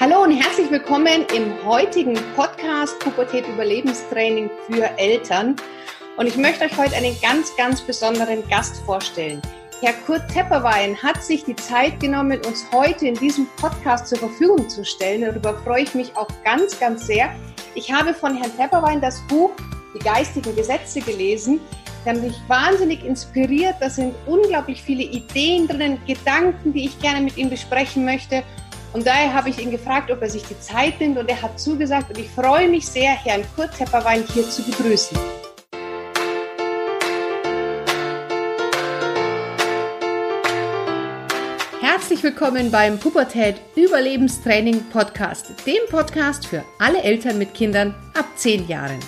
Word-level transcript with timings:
Hallo 0.00 0.24
und 0.24 0.32
herzlich 0.32 0.68
willkommen 0.72 1.24
im 1.32 1.64
heutigen 1.64 2.18
Podcast 2.34 2.98
Pubertät 2.98 3.46
Überlebenstraining 3.46 4.50
für 4.66 4.90
Eltern. 4.98 5.54
Und 6.16 6.26
ich 6.26 6.36
möchte 6.36 6.64
euch 6.64 6.76
heute 6.76 6.96
einen 6.96 7.14
ganz, 7.22 7.56
ganz 7.56 7.80
besonderen 7.80 8.42
Gast 8.48 8.78
vorstellen. 8.86 9.40
Herr 9.82 9.92
Kurt 10.04 10.28
Tepperwein 10.32 11.00
hat 11.00 11.22
sich 11.22 11.44
die 11.44 11.54
Zeit 11.54 12.00
genommen, 12.00 12.40
uns 12.44 12.66
heute 12.72 13.06
in 13.06 13.14
diesem 13.14 13.46
Podcast 13.56 14.08
zur 14.08 14.18
Verfügung 14.18 14.68
zu 14.68 14.84
stellen. 14.84 15.20
Darüber 15.20 15.56
freue 15.62 15.84
ich 15.84 15.94
mich 15.94 16.16
auch 16.16 16.28
ganz, 16.44 16.80
ganz 16.80 17.06
sehr. 17.06 17.32
Ich 17.76 17.92
habe 17.92 18.14
von 18.14 18.36
Herrn 18.36 18.56
Tepperwein 18.56 19.00
das 19.00 19.24
Buch 19.28 19.52
Die 19.94 20.00
geistigen 20.00 20.56
Gesetze 20.56 21.02
gelesen. 21.02 21.60
Die 22.04 22.10
haben 22.10 22.20
mich 22.20 22.36
wahnsinnig 22.48 23.04
inspiriert. 23.04 23.76
Da 23.78 23.88
sind 23.88 24.12
unglaublich 24.26 24.82
viele 24.82 25.04
Ideen 25.04 25.68
drinnen, 25.68 26.04
Gedanken, 26.04 26.72
die 26.72 26.86
ich 26.86 26.98
gerne 26.98 27.20
mit 27.20 27.36
ihm 27.36 27.48
besprechen 27.48 28.04
möchte. 28.04 28.42
Und 28.94 29.04
daher 29.08 29.34
habe 29.34 29.50
ich 29.50 29.58
ihn 29.58 29.72
gefragt, 29.72 30.12
ob 30.12 30.22
er 30.22 30.30
sich 30.30 30.44
die 30.44 30.58
Zeit 30.60 31.00
nimmt 31.00 31.18
und 31.18 31.28
er 31.28 31.42
hat 31.42 31.58
zugesagt 31.58 32.10
und 32.10 32.18
ich 32.18 32.30
freue 32.30 32.68
mich 32.68 32.86
sehr, 32.86 33.10
Herrn 33.10 33.42
Kurt 33.56 33.76
Tepperwein 33.76 34.22
hier 34.32 34.48
zu 34.48 34.62
begrüßen. 34.62 35.18
Herzlich 41.80 42.22
willkommen 42.22 42.70
beim 42.70 43.00
Pubertät 43.00 43.56
Überlebenstraining 43.74 44.84
Podcast, 44.92 45.66
dem 45.66 45.88
Podcast 45.90 46.46
für 46.46 46.62
alle 46.78 47.02
Eltern 47.02 47.38
mit 47.38 47.52
Kindern 47.52 47.96
ab 48.16 48.26
10 48.36 48.68
Jahren. 48.68 49.00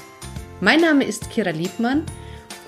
Mein 0.60 0.80
Name 0.80 1.04
ist 1.04 1.30
Kira 1.30 1.50
Liebmann 1.50 2.04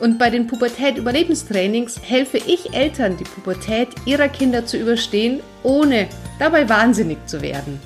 und 0.00 0.18
bei 0.18 0.30
den 0.30 0.46
Pubertät-Überlebenstrainings 0.46 2.00
helfe 2.02 2.38
ich 2.38 2.74
Eltern, 2.74 3.16
die 3.16 3.24
Pubertät 3.24 3.88
ihrer 4.06 4.28
Kinder 4.28 4.64
zu 4.64 4.78
überstehen, 4.78 5.40
ohne 5.62 6.08
dabei 6.38 6.68
wahnsinnig 6.68 7.18
zu 7.26 7.42
werden. 7.42 7.80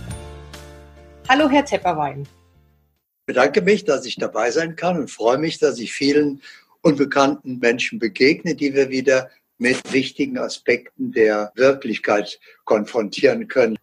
Hallo, 1.29 1.49
Herr 1.49 1.65
Tepperwein. 1.65 2.23
Ich 2.23 3.27
bedanke 3.27 3.63
mich, 3.63 3.85
dass 3.85 4.05
ich 4.05 4.17
dabei 4.17 4.51
sein 4.51 4.77
kann 4.77 4.99
und 4.99 5.11
freue 5.11 5.39
mich, 5.39 5.59
dass 5.59 5.79
ich 5.79 5.93
vielen 5.93 6.43
unbekannten 6.83 7.59
Menschen 7.59 7.99
begegne, 7.99 8.55
die 8.55 8.75
wir 8.75 8.91
wieder 8.91 9.31
mit 9.59 9.93
wichtigen 9.93 10.39
Aspekten 10.39 11.13
der 11.13 11.53
Wirklichkeit 11.55 12.41
konfrontieren 12.65 13.47
können. 13.47 13.79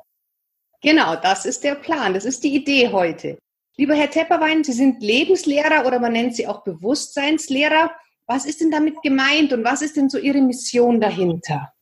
Genau, 0.81 1.15
das 1.15 1.45
ist 1.45 1.63
der 1.63 1.75
Plan, 1.75 2.13
das 2.13 2.25
ist 2.25 2.43
die 2.43 2.53
Idee 2.53 2.89
heute. 2.89 3.37
Lieber 3.77 3.95
Herr 3.95 4.09
Tepperwein, 4.09 4.63
Sie 4.63 4.73
sind 4.73 5.01
Lebenslehrer 5.01 5.85
oder 5.85 5.99
man 5.99 6.11
nennt 6.11 6.35
Sie 6.35 6.45
auch 6.45 6.63
Bewusstseinslehrer. 6.63 7.91
Was 8.31 8.45
ist 8.45 8.61
denn 8.61 8.69
damit 8.69 9.01
gemeint 9.01 9.51
und 9.53 9.63
was 9.63 9.81
ist 9.81 9.97
denn 9.97 10.07
so 10.07 10.19
Ihre 10.19 10.39
Mission 10.39 11.01
dahinter? 11.01 11.73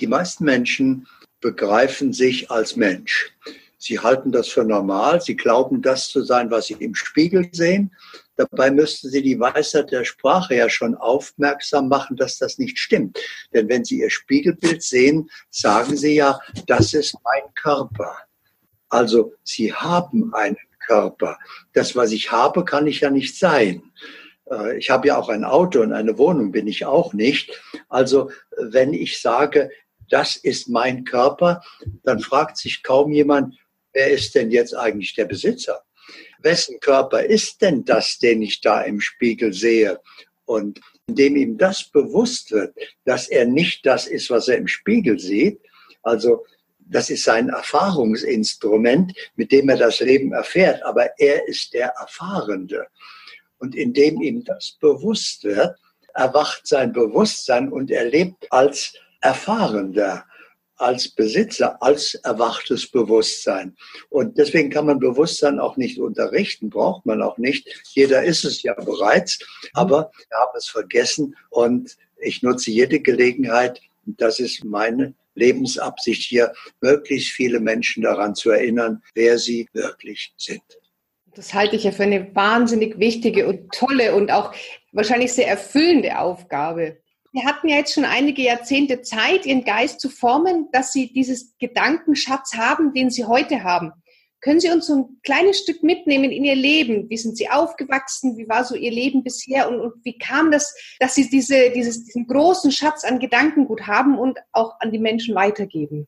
Die 0.00 0.06
meisten 0.06 0.44
Menschen 0.44 1.08
begreifen 1.40 2.12
sich 2.12 2.50
als 2.50 2.76
Mensch. 2.76 3.32
Sie 3.78 3.98
halten 3.98 4.30
das 4.30 4.48
für 4.48 4.64
normal, 4.64 5.22
sie 5.22 5.34
glauben 5.34 5.80
das 5.80 6.10
zu 6.10 6.22
sein, 6.22 6.50
was 6.50 6.66
sie 6.66 6.74
im 6.74 6.94
Spiegel 6.94 7.48
sehen. 7.52 7.90
Dabei 8.36 8.70
müssten 8.70 9.08
sie 9.08 9.22
die 9.22 9.40
Weisheit 9.40 9.92
der 9.92 10.04
Sprache 10.04 10.56
ja 10.56 10.68
schon 10.68 10.94
aufmerksam 10.94 11.88
machen, 11.88 12.16
dass 12.16 12.36
das 12.36 12.58
nicht 12.58 12.78
stimmt. 12.78 13.18
Denn 13.54 13.70
wenn 13.70 13.86
sie 13.86 14.00
ihr 14.00 14.10
Spiegelbild 14.10 14.82
sehen, 14.82 15.30
sagen 15.48 15.96
sie 15.96 16.16
ja, 16.16 16.38
das 16.66 16.92
ist 16.92 17.16
mein 17.24 17.54
Körper. 17.54 18.14
Also 18.90 19.32
sie 19.42 19.72
haben 19.72 20.34
einen 20.34 20.58
Körper. 20.86 21.38
Das, 21.72 21.96
was 21.96 22.12
ich 22.12 22.30
habe, 22.30 22.62
kann 22.66 22.86
ich 22.86 23.00
ja 23.00 23.08
nicht 23.08 23.38
sein. 23.38 23.82
Äh, 24.50 24.78
ich 24.78 24.90
habe 24.90 25.08
ja 25.08 25.18
auch 25.18 25.28
ein 25.28 25.44
Auto 25.44 25.80
und 25.80 25.92
eine 25.92 26.18
Wohnung 26.18 26.52
bin 26.52 26.66
ich 26.66 26.84
auch 26.84 27.12
nicht. 27.12 27.60
Also 27.88 28.30
wenn 28.56 28.92
ich 28.92 29.20
sage, 29.20 29.70
das 30.08 30.36
ist 30.36 30.68
mein 30.68 31.04
Körper, 31.04 31.62
dann 32.02 32.20
fragt 32.20 32.58
sich 32.58 32.82
kaum 32.82 33.12
jemand, 33.12 33.56
wer 33.92 34.10
ist 34.10 34.34
denn 34.34 34.50
jetzt 34.50 34.74
eigentlich 34.74 35.14
der 35.14 35.24
Besitzer? 35.24 35.82
Wessen 36.40 36.78
Körper 36.80 37.24
ist 37.24 37.62
denn 37.62 37.84
das, 37.84 38.18
den 38.18 38.42
ich 38.42 38.60
da 38.60 38.82
im 38.82 39.00
Spiegel 39.00 39.52
sehe? 39.52 40.00
Und 40.44 40.80
indem 41.06 41.36
ihm 41.36 41.58
das 41.58 41.84
bewusst 41.84 42.52
wird, 42.52 42.74
dass 43.04 43.28
er 43.28 43.46
nicht 43.46 43.86
das 43.86 44.06
ist, 44.06 44.30
was 44.30 44.48
er 44.48 44.58
im 44.58 44.68
Spiegel 44.68 45.18
sieht, 45.18 45.60
also 46.02 46.44
das 46.86 47.08
ist 47.08 47.24
sein 47.24 47.48
Erfahrungsinstrument, 47.48 49.14
mit 49.36 49.52
dem 49.52 49.70
er 49.70 49.78
das 49.78 50.00
Leben 50.00 50.32
erfährt, 50.32 50.82
aber 50.82 51.18
er 51.18 51.48
ist 51.48 51.72
der 51.72 51.88
Erfahrende. 51.98 52.86
Und 53.58 53.74
indem 53.74 54.20
ihm 54.20 54.44
das 54.44 54.76
bewusst 54.80 55.44
wird, 55.44 55.76
erwacht 56.14 56.66
sein 56.66 56.92
Bewusstsein 56.92 57.70
und 57.72 57.90
er 57.90 58.04
lebt 58.04 58.50
als 58.52 58.94
Erfahrender, 59.20 60.24
als 60.76 61.08
Besitzer, 61.08 61.80
als 61.82 62.14
erwachtes 62.14 62.90
Bewusstsein. 62.90 63.76
Und 64.10 64.38
deswegen 64.38 64.70
kann 64.70 64.86
man 64.86 64.98
Bewusstsein 64.98 65.58
auch 65.58 65.76
nicht 65.76 65.98
unterrichten, 65.98 66.70
braucht 66.70 67.06
man 67.06 67.22
auch 67.22 67.38
nicht. 67.38 67.68
Jeder 67.94 68.22
ist 68.24 68.44
es 68.44 68.62
ja 68.62 68.74
bereits, 68.74 69.38
aber 69.72 70.10
wir 70.28 70.38
haben 70.38 70.56
es 70.56 70.68
vergessen 70.68 71.36
und 71.50 71.96
ich 72.20 72.42
nutze 72.42 72.70
jede 72.70 73.00
Gelegenheit, 73.00 73.80
das 74.04 74.40
ist 74.40 74.64
meine 74.64 75.14
Lebensabsicht 75.34 76.22
hier, 76.22 76.52
möglichst 76.80 77.32
viele 77.32 77.60
Menschen 77.60 78.02
daran 78.02 78.34
zu 78.34 78.50
erinnern, 78.50 79.02
wer 79.14 79.38
sie 79.38 79.68
wirklich 79.72 80.32
sind. 80.36 80.62
Das 81.34 81.52
halte 81.52 81.76
ich 81.76 81.84
ja 81.84 81.92
für 81.92 82.04
eine 82.04 82.34
wahnsinnig 82.34 82.98
wichtige 82.98 83.48
und 83.48 83.72
tolle 83.72 84.14
und 84.14 84.30
auch 84.30 84.54
wahrscheinlich 84.92 85.32
sehr 85.32 85.48
erfüllende 85.48 86.18
Aufgabe. 86.18 86.98
Sie 87.32 87.44
hatten 87.44 87.68
ja 87.68 87.76
jetzt 87.76 87.92
schon 87.92 88.04
einige 88.04 88.42
Jahrzehnte 88.42 89.02
Zeit, 89.02 89.44
Ihren 89.44 89.64
Geist 89.64 90.00
zu 90.00 90.08
formen, 90.08 90.68
dass 90.70 90.92
Sie 90.92 91.12
dieses 91.12 91.56
Gedankenschatz 91.58 92.54
haben, 92.54 92.94
den 92.94 93.10
Sie 93.10 93.24
heute 93.24 93.64
haben. 93.64 93.92
Können 94.40 94.60
Sie 94.60 94.70
uns 94.70 94.86
so 94.86 94.94
ein 94.94 95.20
kleines 95.24 95.58
Stück 95.58 95.82
mitnehmen 95.82 96.30
in 96.30 96.44
Ihr 96.44 96.54
Leben? 96.54 97.08
Wie 97.08 97.16
sind 97.16 97.36
Sie 97.36 97.48
aufgewachsen? 97.48 98.36
Wie 98.36 98.48
war 98.48 98.62
so 98.64 98.76
Ihr 98.76 98.92
Leben 98.92 99.24
bisher? 99.24 99.68
Und, 99.68 99.80
und 99.80 100.04
wie 100.04 100.16
kam 100.16 100.52
das, 100.52 100.76
dass 101.00 101.16
Sie 101.16 101.28
diese, 101.28 101.70
dieses, 101.70 102.04
diesen 102.04 102.26
großen 102.28 102.70
Schatz 102.70 103.04
an 103.04 103.18
Gedankengut 103.18 103.86
haben 103.86 104.16
und 104.18 104.38
auch 104.52 104.78
an 104.80 104.92
die 104.92 104.98
Menschen 104.98 105.34
weitergeben? 105.34 106.06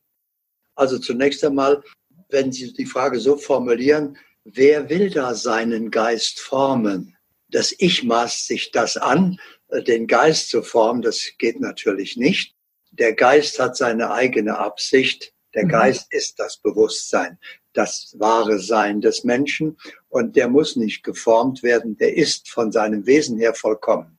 Also 0.75 0.99
zunächst 0.99 1.43
einmal, 1.43 1.83
wenn 2.29 2.51
Sie 2.51 2.71
die 2.71 2.85
Frage 2.85 3.19
so 3.19 3.35
formulieren, 3.35 4.17
wer 4.53 4.89
will 4.89 5.09
da 5.09 5.35
seinen 5.35 5.91
Geist 5.91 6.39
formen? 6.39 7.15
Das 7.49 7.73
Ich 7.77 8.03
maßt 8.03 8.47
sich 8.47 8.71
das 8.71 8.97
an, 8.97 9.39
äh, 9.69 9.83
den 9.83 10.07
Geist 10.07 10.49
zu 10.49 10.61
formen, 10.63 11.01
das 11.01 11.31
geht 11.37 11.59
natürlich 11.59 12.17
nicht. 12.17 12.55
Der 12.91 13.13
Geist 13.13 13.59
hat 13.59 13.75
seine 13.77 14.11
eigene 14.11 14.57
Absicht. 14.57 15.33
Der 15.53 15.65
mhm. 15.65 15.69
Geist 15.69 16.07
ist 16.11 16.39
das 16.39 16.57
Bewusstsein, 16.57 17.37
das 17.73 18.15
wahre 18.17 18.59
Sein 18.59 19.01
des 19.01 19.23
Menschen 19.23 19.77
und 20.09 20.35
der 20.35 20.47
muss 20.47 20.75
nicht 20.75 21.03
geformt 21.03 21.63
werden, 21.63 21.97
der 21.97 22.15
ist 22.15 22.49
von 22.49 22.71
seinem 22.71 23.05
Wesen 23.05 23.37
her 23.37 23.53
vollkommen. 23.53 24.17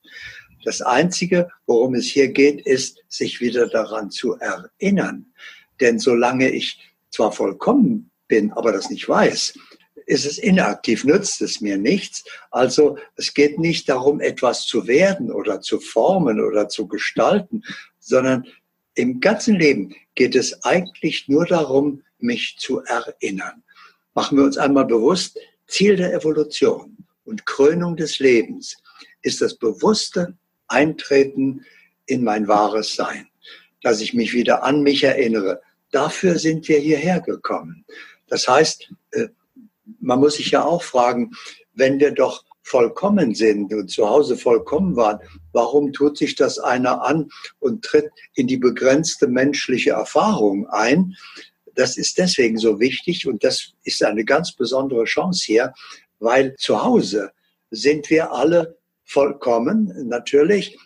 Das 0.65 0.83
Einzige, 0.83 1.49
worum 1.67 1.95
es 1.95 2.07
hier 2.07 2.29
geht, 2.29 2.67
ist, 2.67 3.03
sich 3.09 3.41
wieder 3.41 3.69
daran 3.69 4.11
zu 4.11 4.37
erinnern. 4.37 5.33
Denn 5.81 5.99
solange 5.99 6.51
ich 6.51 6.79
zwar 7.11 7.33
vollkommen 7.33 8.11
bin, 8.27 8.53
aber 8.53 8.73
das 8.73 8.91
nicht 8.91 9.09
weiß, 9.09 9.55
ist 10.09 10.25
es 10.25 10.39
inaktiv, 10.39 11.05
nützt 11.05 11.43
es 11.43 11.61
mir 11.61 11.77
nichts. 11.77 12.25
Also 12.51 12.97
es 13.17 13.35
geht 13.35 13.59
nicht 13.59 13.91
darum, 13.91 14.21
etwas 14.21 14.65
zu 14.65 14.87
werden 14.87 15.31
oder 15.31 15.61
zu 15.61 15.81
formen 15.81 16.41
oder 16.41 16.69
zu 16.69 16.89
gestalten, 16.89 17.63
sondern 17.99 18.47
im 18.95 19.21
ganzen 19.21 19.57
Leben 19.57 19.95
geht 20.15 20.35
es 20.35 20.65
eigentlich 20.65 21.29
nur 21.29 21.45
darum, 21.45 22.03
mich 22.19 22.57
zu 22.59 22.81
erinnern. 22.85 23.63
Machen 24.15 24.39
wir 24.39 24.45
uns 24.45 24.57
einmal 24.57 24.87
bewusst, 24.87 25.39
Ziel 25.67 25.97
der 25.97 26.15
Evolution 26.15 26.97
und 27.25 27.45
Krönung 27.45 27.95
des 27.95 28.19
Lebens 28.19 28.79
ist 29.21 29.43
das 29.43 29.57
bewusste 29.57 30.39
Eintreten 30.69 31.67
in 32.07 32.25
mein 32.25 32.49
wahres 32.49 32.95
Sein, 32.95 33.29
dass 33.83 34.01
ich 34.01 34.15
mich 34.15 34.33
wieder 34.33 34.65
an 34.65 34.83
mich 34.83 35.05
erinnere. 35.05 35.61
Dafür 35.91 36.39
sind 36.39 36.67
wir 36.67 36.79
hierher 36.79 37.21
gekommen. 37.21 37.85
Das 38.29 38.49
heißt, 38.49 38.91
äh, 39.11 39.29
man 40.01 40.21
muss 40.21 40.35
sich 40.35 40.51
ja 40.51 40.65
auch 40.65 40.83
fragen, 40.83 41.33
wenn 41.75 41.99
wir 42.01 42.13
doch 42.13 42.45
vollkommen 42.63 43.35
sind 43.35 43.73
und 43.73 43.91
zu 43.91 44.09
Hause 44.09 44.37
vollkommen 44.37 44.95
waren, 44.97 45.21
warum 45.53 45.93
tut 45.93 46.19
sich 46.19 46.35
das 46.37 46.59
einer 46.59 47.03
an 47.03 47.31
und 47.59 47.85
tritt 47.85 48.11
in 48.35 48.47
die 48.47 48.59
begrenzte 48.59 49.27
menschliche 49.27 49.91
Erfahrung 49.91 50.69
ein? 50.69 51.15
Das 51.75 51.97
ist 51.97 52.19
deswegen 52.19 52.59
so 52.59 52.79
wichtig 52.79 53.27
und 53.27 53.43
das 53.43 53.73
ist 53.85 54.03
eine 54.03 54.25
ganz 54.25 54.53
besondere 54.53 55.05
Chance 55.05 55.45
hier, 55.47 55.73
weil 56.19 56.55
zu 56.57 56.83
Hause 56.83 57.31
sind 57.71 58.11
wir 58.11 58.33
alle 58.33 58.77
vollkommen, 59.05 59.93
natürlich, 60.09 60.77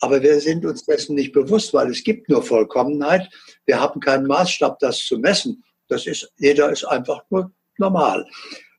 aber 0.00 0.20
wir 0.20 0.40
sind 0.40 0.66
uns 0.66 0.84
dessen 0.84 1.14
nicht 1.14 1.32
bewusst, 1.32 1.72
weil 1.72 1.90
es 1.90 2.02
gibt 2.02 2.28
nur 2.28 2.42
Vollkommenheit. 2.42 3.28
Wir 3.66 3.80
haben 3.80 4.00
keinen 4.00 4.26
Maßstab, 4.26 4.80
das 4.80 4.98
zu 4.98 5.18
messen. 5.18 5.62
Das 5.86 6.06
ist, 6.06 6.32
jeder 6.38 6.72
ist 6.72 6.84
einfach 6.84 7.22
nur 7.30 7.52
normal. 7.78 8.26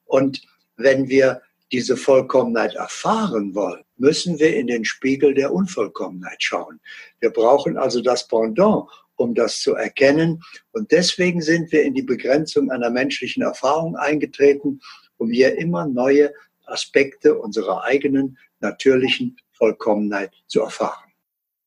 Und 0.06 0.42
wenn 0.78 1.08
wir 1.08 1.42
diese 1.72 1.98
Vollkommenheit 1.98 2.76
erfahren 2.76 3.56
wollen, 3.56 3.84
müssen 3.98 4.40
wir 4.40 4.56
in 4.56 4.68
den 4.68 4.86
Spiegel 4.86 5.34
der 5.34 5.54
Unvollkommenheit 5.54 6.42
schauen. 6.42 6.80
Wir 7.20 7.32
brauchen 7.32 7.78
also 7.78 8.02
das 8.02 8.28
Pendant, 8.28 8.86
um 9.16 9.34
das 9.34 9.62
zu 9.62 9.74
erkennen. 9.76 10.42
Und 10.72 10.92
deswegen 10.92 11.42
sind 11.42 11.72
wir 11.72 11.84
in 11.84 11.94
die 11.94 12.04
Begrenzung 12.04 12.70
einer 12.72 12.90
menschlichen 12.90 13.44
Erfahrung 13.44 13.96
eingetreten, 13.96 14.82
um 15.18 15.32
hier 15.32 15.58
immer 15.58 15.88
neue 15.88 16.34
Aspekte 16.66 17.38
unserer 17.38 17.84
eigenen 17.84 18.38
natürlichen 18.60 19.38
Vollkommenheit 19.52 20.32
zu 20.48 20.62
erfahren. 20.62 21.12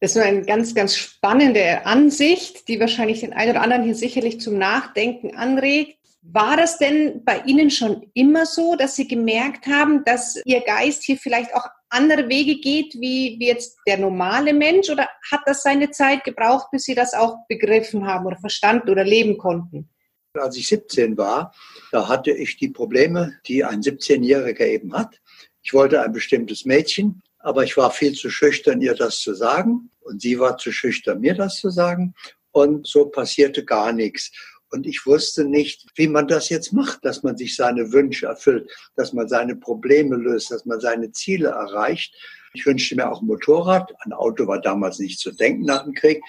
Das 0.00 0.14
ist 0.14 0.22
eine 0.22 0.44
ganz, 0.44 0.74
ganz 0.74 0.94
spannende 0.96 1.86
Ansicht, 1.86 2.68
die 2.68 2.78
wahrscheinlich 2.78 3.20
den 3.20 3.32
einen 3.32 3.52
oder 3.52 3.62
anderen 3.62 3.82
hier 3.82 3.94
sicherlich 3.94 4.40
zum 4.40 4.58
Nachdenken 4.58 5.34
anregt. 5.34 5.95
War 6.32 6.56
das 6.56 6.78
denn 6.78 7.24
bei 7.24 7.40
Ihnen 7.46 7.70
schon 7.70 8.10
immer 8.14 8.46
so, 8.46 8.74
dass 8.74 8.96
Sie 8.96 9.06
gemerkt 9.06 9.66
haben, 9.66 10.04
dass 10.04 10.40
Ihr 10.44 10.60
Geist 10.60 11.04
hier 11.04 11.16
vielleicht 11.16 11.54
auch 11.54 11.66
andere 11.88 12.28
Wege 12.28 12.60
geht, 12.60 12.94
wie, 12.94 13.36
wie 13.38 13.46
jetzt 13.46 13.78
der 13.86 13.98
normale 13.98 14.52
Mensch? 14.52 14.90
Oder 14.90 15.08
hat 15.30 15.40
das 15.46 15.62
seine 15.62 15.90
Zeit 15.90 16.24
gebraucht, 16.24 16.68
bis 16.72 16.84
Sie 16.84 16.94
das 16.94 17.14
auch 17.14 17.36
begriffen 17.48 18.06
haben 18.06 18.26
oder 18.26 18.36
verstanden 18.36 18.90
oder 18.90 19.04
leben 19.04 19.38
konnten? 19.38 19.88
Als 20.34 20.56
ich 20.56 20.66
17 20.68 21.16
war, 21.16 21.54
da 21.92 22.08
hatte 22.08 22.30
ich 22.30 22.58
die 22.58 22.68
Probleme, 22.68 23.38
die 23.46 23.64
ein 23.64 23.80
17-Jähriger 23.80 24.66
eben 24.66 24.94
hat. 24.94 25.20
Ich 25.62 25.72
wollte 25.72 26.02
ein 26.02 26.12
bestimmtes 26.12 26.64
Mädchen, 26.64 27.22
aber 27.38 27.64
ich 27.64 27.76
war 27.76 27.90
viel 27.90 28.12
zu 28.12 28.28
schüchtern, 28.28 28.82
ihr 28.82 28.94
das 28.94 29.20
zu 29.20 29.34
sagen. 29.34 29.90
Und 30.00 30.20
sie 30.20 30.38
war 30.38 30.58
zu 30.58 30.72
schüchtern, 30.72 31.20
mir 31.20 31.34
das 31.34 31.58
zu 31.60 31.70
sagen. 31.70 32.14
Und 32.52 32.86
so 32.86 33.06
passierte 33.06 33.64
gar 33.64 33.92
nichts. 33.92 34.32
Und 34.70 34.86
ich 34.86 35.06
wusste 35.06 35.44
nicht, 35.44 35.86
wie 35.94 36.08
man 36.08 36.28
das 36.28 36.48
jetzt 36.48 36.72
macht, 36.72 37.04
dass 37.04 37.22
man 37.22 37.36
sich 37.36 37.56
seine 37.56 37.92
Wünsche 37.92 38.26
erfüllt, 38.26 38.70
dass 38.96 39.12
man 39.12 39.28
seine 39.28 39.56
Probleme 39.56 40.16
löst, 40.16 40.50
dass 40.50 40.64
man 40.64 40.80
seine 40.80 41.12
Ziele 41.12 41.48
erreicht. 41.48 42.14
Ich 42.52 42.66
wünschte 42.66 42.96
mir 42.96 43.10
auch 43.10 43.22
ein 43.22 43.26
Motorrad. 43.26 43.92
Ein 44.00 44.12
Auto 44.12 44.46
war 44.46 44.60
damals 44.60 44.98
nicht 44.98 45.18
zu 45.18 45.30
denken 45.30 45.64
nach 45.64 45.84
dem 45.84 45.94
Krieg. 45.94 46.22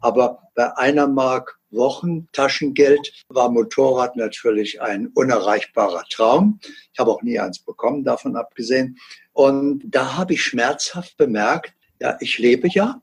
Aber 0.00 0.42
bei 0.54 0.76
einer 0.76 1.06
Mark 1.06 1.58
Wochen 1.70 2.28
Taschengeld 2.32 3.24
war 3.28 3.50
Motorrad 3.50 4.16
natürlich 4.16 4.82
ein 4.82 5.08
unerreichbarer 5.08 6.04
Traum. 6.10 6.60
Ich 6.92 6.98
habe 6.98 7.10
auch 7.10 7.22
nie 7.22 7.38
eins 7.38 7.60
bekommen, 7.60 8.04
davon 8.04 8.36
abgesehen. 8.36 8.98
Und 9.32 9.82
da 9.86 10.16
habe 10.16 10.34
ich 10.34 10.44
schmerzhaft 10.44 11.16
bemerkt, 11.16 11.72
ja, 12.00 12.16
ich 12.20 12.38
lebe 12.38 12.68
ja, 12.68 13.00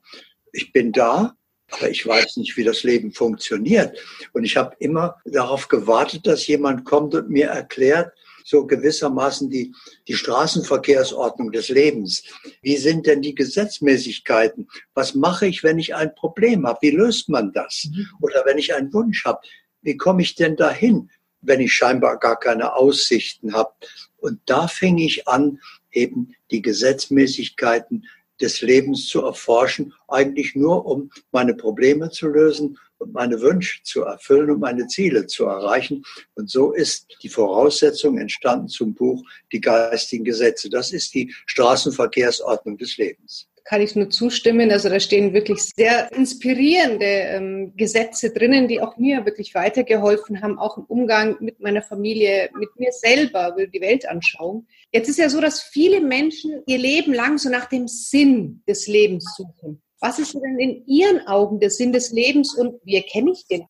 ich 0.52 0.72
bin 0.72 0.92
da, 0.92 1.34
aber 1.70 1.90
ich 1.90 2.06
weiß 2.06 2.36
nicht, 2.36 2.56
wie 2.56 2.64
das 2.64 2.82
Leben 2.82 3.12
funktioniert. 3.12 3.96
Und 4.32 4.44
ich 4.44 4.56
habe 4.56 4.76
immer 4.78 5.16
darauf 5.24 5.68
gewartet, 5.68 6.26
dass 6.26 6.46
jemand 6.46 6.84
kommt 6.84 7.14
und 7.14 7.30
mir 7.30 7.48
erklärt, 7.48 8.12
so 8.44 8.66
gewissermaßen 8.66 9.48
die, 9.48 9.72
die 10.08 10.14
Straßenverkehrsordnung 10.14 11.52
des 11.52 11.68
Lebens. 11.68 12.24
Wie 12.62 12.76
sind 12.76 13.06
denn 13.06 13.22
die 13.22 13.34
Gesetzmäßigkeiten? 13.34 14.68
Was 14.94 15.14
mache 15.14 15.46
ich, 15.46 15.62
wenn 15.62 15.78
ich 15.78 15.94
ein 15.94 16.14
Problem 16.14 16.66
habe? 16.66 16.78
Wie 16.82 16.90
löst 16.90 17.28
man 17.28 17.52
das? 17.52 17.88
Mhm. 17.90 18.08
Oder 18.20 18.42
wenn 18.46 18.58
ich 18.58 18.74
einen 18.74 18.92
Wunsch 18.92 19.24
habe, 19.24 19.40
wie 19.82 19.96
komme 19.96 20.22
ich 20.22 20.34
denn 20.34 20.56
dahin, 20.56 21.10
wenn 21.42 21.60
ich 21.60 21.72
scheinbar 21.72 22.18
gar 22.18 22.38
keine 22.38 22.74
Aussichten 22.74 23.54
habe? 23.54 23.72
Und 24.16 24.40
da 24.46 24.68
fing 24.68 24.98
ich 24.98 25.28
an, 25.28 25.60
eben 25.92 26.34
die 26.50 26.62
Gesetzmäßigkeiten 26.62 28.06
des 28.40 28.60
Lebens 28.60 29.06
zu 29.06 29.22
erforschen, 29.22 29.92
eigentlich 30.08 30.54
nur 30.54 30.86
um 30.86 31.10
meine 31.32 31.54
Probleme 31.54 32.10
zu 32.10 32.28
lösen 32.28 32.78
und 32.98 33.12
meine 33.12 33.40
Wünsche 33.40 33.82
zu 33.82 34.02
erfüllen 34.02 34.50
und 34.50 34.60
meine 34.60 34.86
Ziele 34.86 35.26
zu 35.26 35.46
erreichen. 35.46 36.04
Und 36.34 36.50
so 36.50 36.72
ist 36.72 37.06
die 37.22 37.28
Voraussetzung 37.28 38.18
entstanden 38.18 38.68
zum 38.68 38.94
Buch 38.94 39.22
Die 39.52 39.60
geistigen 39.60 40.24
Gesetze. 40.24 40.70
Das 40.70 40.92
ist 40.92 41.14
die 41.14 41.34
Straßenverkehrsordnung 41.46 42.78
des 42.78 42.96
Lebens 42.96 43.49
kann 43.64 43.80
ich 43.80 43.96
nur 43.96 44.10
zustimmen. 44.10 44.70
Also 44.70 44.88
da 44.88 45.00
stehen 45.00 45.32
wirklich 45.32 45.62
sehr 45.62 46.10
inspirierende 46.12 47.04
ähm, 47.04 47.72
Gesetze 47.76 48.30
drinnen, 48.30 48.68
die 48.68 48.80
auch 48.80 48.96
mir 48.96 49.24
wirklich 49.24 49.54
weitergeholfen 49.54 50.42
haben, 50.42 50.58
auch 50.58 50.78
im 50.78 50.84
Umgang 50.84 51.36
mit 51.40 51.60
meiner 51.60 51.82
Familie, 51.82 52.50
mit 52.58 52.68
mir 52.78 52.92
selber, 52.92 53.54
die 53.56 53.80
Weltanschauung. 53.80 54.66
Jetzt 54.92 55.08
ist 55.08 55.18
ja 55.18 55.28
so, 55.28 55.40
dass 55.40 55.62
viele 55.62 56.00
Menschen 56.00 56.62
ihr 56.66 56.78
Leben 56.78 57.12
lang 57.12 57.38
so 57.38 57.48
nach 57.48 57.66
dem 57.66 57.88
Sinn 57.88 58.62
des 58.68 58.86
Lebens 58.86 59.34
suchen. 59.36 59.82
Was 60.00 60.18
ist 60.18 60.34
denn 60.34 60.58
in 60.58 60.86
Ihren 60.86 61.26
Augen 61.26 61.60
der 61.60 61.70
Sinn 61.70 61.92
des 61.92 62.10
Lebens 62.10 62.54
und 62.54 62.80
wie 62.84 62.96
erkenne 62.96 63.32
ich 63.32 63.46
den? 63.46 63.66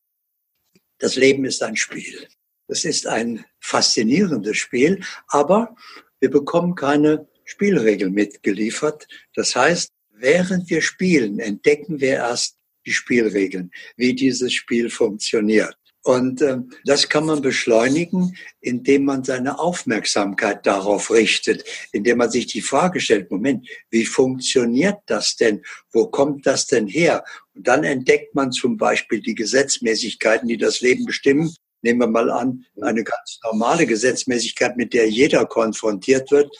Das 0.97 1.15
Leben 1.15 1.45
ist 1.45 1.61
ein 1.61 1.75
Spiel. 1.75 2.27
Es 2.67 2.85
ist 2.85 3.05
ein 3.05 3.43
faszinierendes 3.59 4.57
Spiel, 4.57 5.03
aber 5.27 5.75
wir 6.21 6.29
bekommen 6.29 6.75
keine 6.75 7.27
Spielregeln 7.51 8.13
mitgeliefert. 8.13 9.07
Das 9.35 9.55
heißt, 9.55 9.91
während 10.11 10.69
wir 10.69 10.81
spielen, 10.81 11.39
entdecken 11.39 11.99
wir 11.99 12.13
erst 12.13 12.55
die 12.85 12.93
Spielregeln, 12.93 13.71
wie 13.97 14.15
dieses 14.15 14.53
Spiel 14.53 14.89
funktioniert. 14.89 15.75
Und 16.03 16.41
äh, 16.41 16.57
das 16.85 17.09
kann 17.09 17.25
man 17.25 17.41
beschleunigen, 17.41 18.35
indem 18.59 19.05
man 19.05 19.23
seine 19.23 19.59
Aufmerksamkeit 19.59 20.65
darauf 20.65 21.11
richtet, 21.11 21.63
indem 21.91 22.17
man 22.17 22.31
sich 22.31 22.47
die 22.47 22.61
Frage 22.61 22.99
stellt, 22.99 23.29
Moment, 23.29 23.67
wie 23.91 24.05
funktioniert 24.05 24.97
das 25.05 25.35
denn? 25.35 25.61
Wo 25.91 26.07
kommt 26.07 26.47
das 26.47 26.65
denn 26.65 26.87
her? 26.87 27.23
Und 27.53 27.67
dann 27.67 27.83
entdeckt 27.83 28.33
man 28.33 28.51
zum 28.51 28.77
Beispiel 28.77 29.21
die 29.21 29.35
Gesetzmäßigkeiten, 29.35 30.47
die 30.47 30.57
das 30.57 30.81
Leben 30.81 31.05
bestimmen. 31.05 31.53
Nehmen 31.83 31.99
wir 31.99 32.07
mal 32.07 32.31
an, 32.31 32.65
eine 32.81 33.03
ganz 33.03 33.39
normale 33.43 33.85
Gesetzmäßigkeit, 33.85 34.77
mit 34.77 34.93
der 34.93 35.07
jeder 35.07 35.45
konfrontiert 35.45 36.31
wird, 36.31 36.51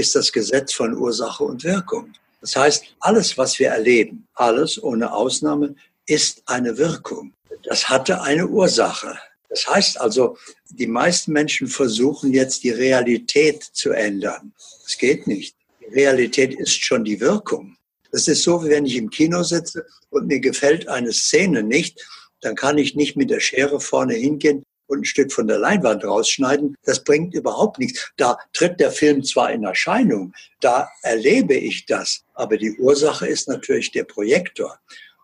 ist 0.00 0.14
das 0.14 0.32
Gesetz 0.32 0.72
von 0.72 0.96
Ursache 0.96 1.44
und 1.44 1.62
Wirkung. 1.62 2.12
Das 2.40 2.56
heißt, 2.56 2.84
alles, 3.00 3.36
was 3.36 3.58
wir 3.58 3.68
erleben, 3.68 4.26
alles 4.34 4.82
ohne 4.82 5.12
Ausnahme, 5.12 5.74
ist 6.06 6.42
eine 6.46 6.76
Wirkung. 6.78 7.34
Das 7.64 7.88
hatte 7.88 8.22
eine 8.22 8.46
Ursache. 8.48 9.18
Das 9.50 9.66
heißt 9.66 10.00
also, 10.00 10.38
die 10.70 10.86
meisten 10.86 11.32
Menschen 11.32 11.68
versuchen 11.68 12.32
jetzt 12.32 12.64
die 12.64 12.70
Realität 12.70 13.62
zu 13.62 13.90
ändern. 13.90 14.54
Das 14.84 14.96
geht 14.96 15.26
nicht. 15.26 15.54
Die 15.80 15.94
Realität 15.94 16.54
ist 16.54 16.82
schon 16.82 17.04
die 17.04 17.20
Wirkung. 17.20 17.76
Das 18.10 18.26
ist 18.26 18.42
so, 18.42 18.64
wie 18.64 18.70
wenn 18.70 18.86
ich 18.86 18.96
im 18.96 19.10
Kino 19.10 19.42
sitze 19.42 19.86
und 20.08 20.26
mir 20.26 20.40
gefällt 20.40 20.88
eine 20.88 21.12
Szene 21.12 21.62
nicht, 21.62 22.00
dann 22.40 22.54
kann 22.54 22.78
ich 22.78 22.94
nicht 22.94 23.16
mit 23.16 23.28
der 23.28 23.40
Schere 23.40 23.80
vorne 23.80 24.14
hingehen 24.14 24.64
und 24.90 25.00
ein 25.00 25.04
Stück 25.04 25.32
von 25.32 25.46
der 25.46 25.58
Leinwand 25.58 26.04
rausschneiden, 26.04 26.76
das 26.84 27.04
bringt 27.04 27.32
überhaupt 27.34 27.78
nichts. 27.78 28.10
Da 28.16 28.38
tritt 28.52 28.80
der 28.80 28.90
Film 28.90 29.22
zwar 29.22 29.52
in 29.52 29.64
Erscheinung, 29.64 30.32
da 30.60 30.88
erlebe 31.02 31.54
ich 31.54 31.86
das, 31.86 32.24
aber 32.34 32.56
die 32.56 32.76
Ursache 32.78 33.26
ist 33.26 33.48
natürlich 33.48 33.92
der 33.92 34.04
Projektor. 34.04 34.78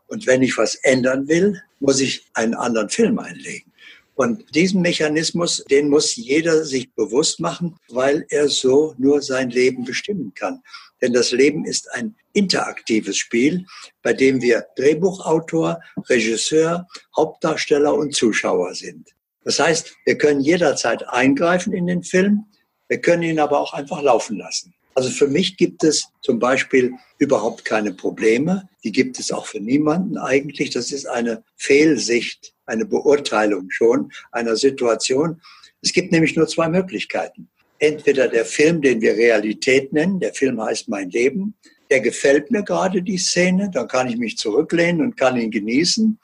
Und 0.07 0.27
wenn 0.27 0.43
ich 0.43 0.57
was 0.57 0.77
ändern 0.77 1.27
will, 1.27 1.61
muss 1.81 2.01
ich 2.01 2.25
einen 2.35 2.55
anderen 2.55 2.89
Film 2.89 3.19
einlegen. 3.19 3.73
Und 4.15 4.55
diesen 4.55 4.81
Mechanismus, 4.81 5.63
den 5.71 5.91
muss 5.91 6.17
jeder 6.17 6.65
sich 6.65 6.91
bewusst 6.95 7.39
machen, 7.39 7.77
weil 7.91 8.25
er 8.31 8.49
so 8.49 8.95
nur 8.97 9.21
sein 9.21 9.51
Leben 9.51 9.85
bestimmen 9.85 10.33
kann. 10.35 10.63
Denn 11.03 11.13
das 11.13 11.33
Leben 11.33 11.67
ist 11.67 11.91
ein 11.93 12.15
interaktives 12.33 13.19
Spiel, 13.19 13.67
bei 14.03 14.15
dem 14.15 14.41
wir 14.41 14.65
Drehbuchautor, 14.77 15.81
Regisseur, 16.09 16.87
Hauptdarsteller 17.15 17.95
und 17.95 18.15
Zuschauer 18.15 18.75
sind. 18.75 19.16
Das 19.47 19.61
heißt, 19.61 19.95
wir 20.05 20.19
können 20.19 20.41
jederzeit 20.41 21.09
eingreifen 21.09 21.73
in 21.73 21.87
den 21.87 22.03
Film, 22.03 22.47
wir 22.89 23.01
können 23.01 23.23
ihn 23.23 23.39
aber 23.39 23.61
auch 23.61 23.75
einfach 23.75 24.03
laufen 24.03 24.37
lassen. 24.37 24.75
Also 24.97 25.09
für 25.09 25.29
mich 25.29 25.57
gibt 25.57 25.85
es 25.85 26.09
zum 26.21 26.41
Beispiel 26.41 26.93
überhaupt 27.19 27.65
keine 27.65 27.93
Probleme. 27.93 28.69
Die 28.83 28.91
gibt 28.91 29.21
es 29.21 29.31
auch 29.31 29.47
für 29.47 29.61
niemanden 29.61 30.19
eigentlich. 30.19 30.71
Das 30.71 30.91
ist 30.91 31.07
eine 31.07 31.45
Fehlsicht, 31.57 32.55
eine 32.65 32.87
Beurteilung 32.87 33.71
schon 33.71 34.11
einer 34.33 34.57
Situation. 34.57 35.41
Es 35.81 35.93
gibt 35.93 36.11
nämlich 36.11 36.35
nur 36.35 36.49
zwei 36.49 36.69
Möglichkeiten. 36.69 37.49
Entweder 37.79 38.27
der 38.27 38.47
Film, 38.47 38.83
den 38.83 39.01
wir 39.01 39.15
Realität 39.15 39.93
nennen, 39.93 40.19
der 40.19 40.35
Film 40.35 40.61
heißt 40.61 40.89
Mein 40.89 41.11
Leben, 41.11 41.55
der 41.89 42.01
gefällt 42.01 42.51
mir 42.51 42.65
gerade 42.65 43.01
die 43.01 43.19
Szene, 43.19 43.71
dann 43.73 43.87
kann 43.87 44.09
ich 44.09 44.17
mich 44.17 44.39
zurücklehnen 44.39 45.03
und 45.03 45.17
kann 45.17 45.37
ihn 45.37 45.53
genießen 45.53 46.19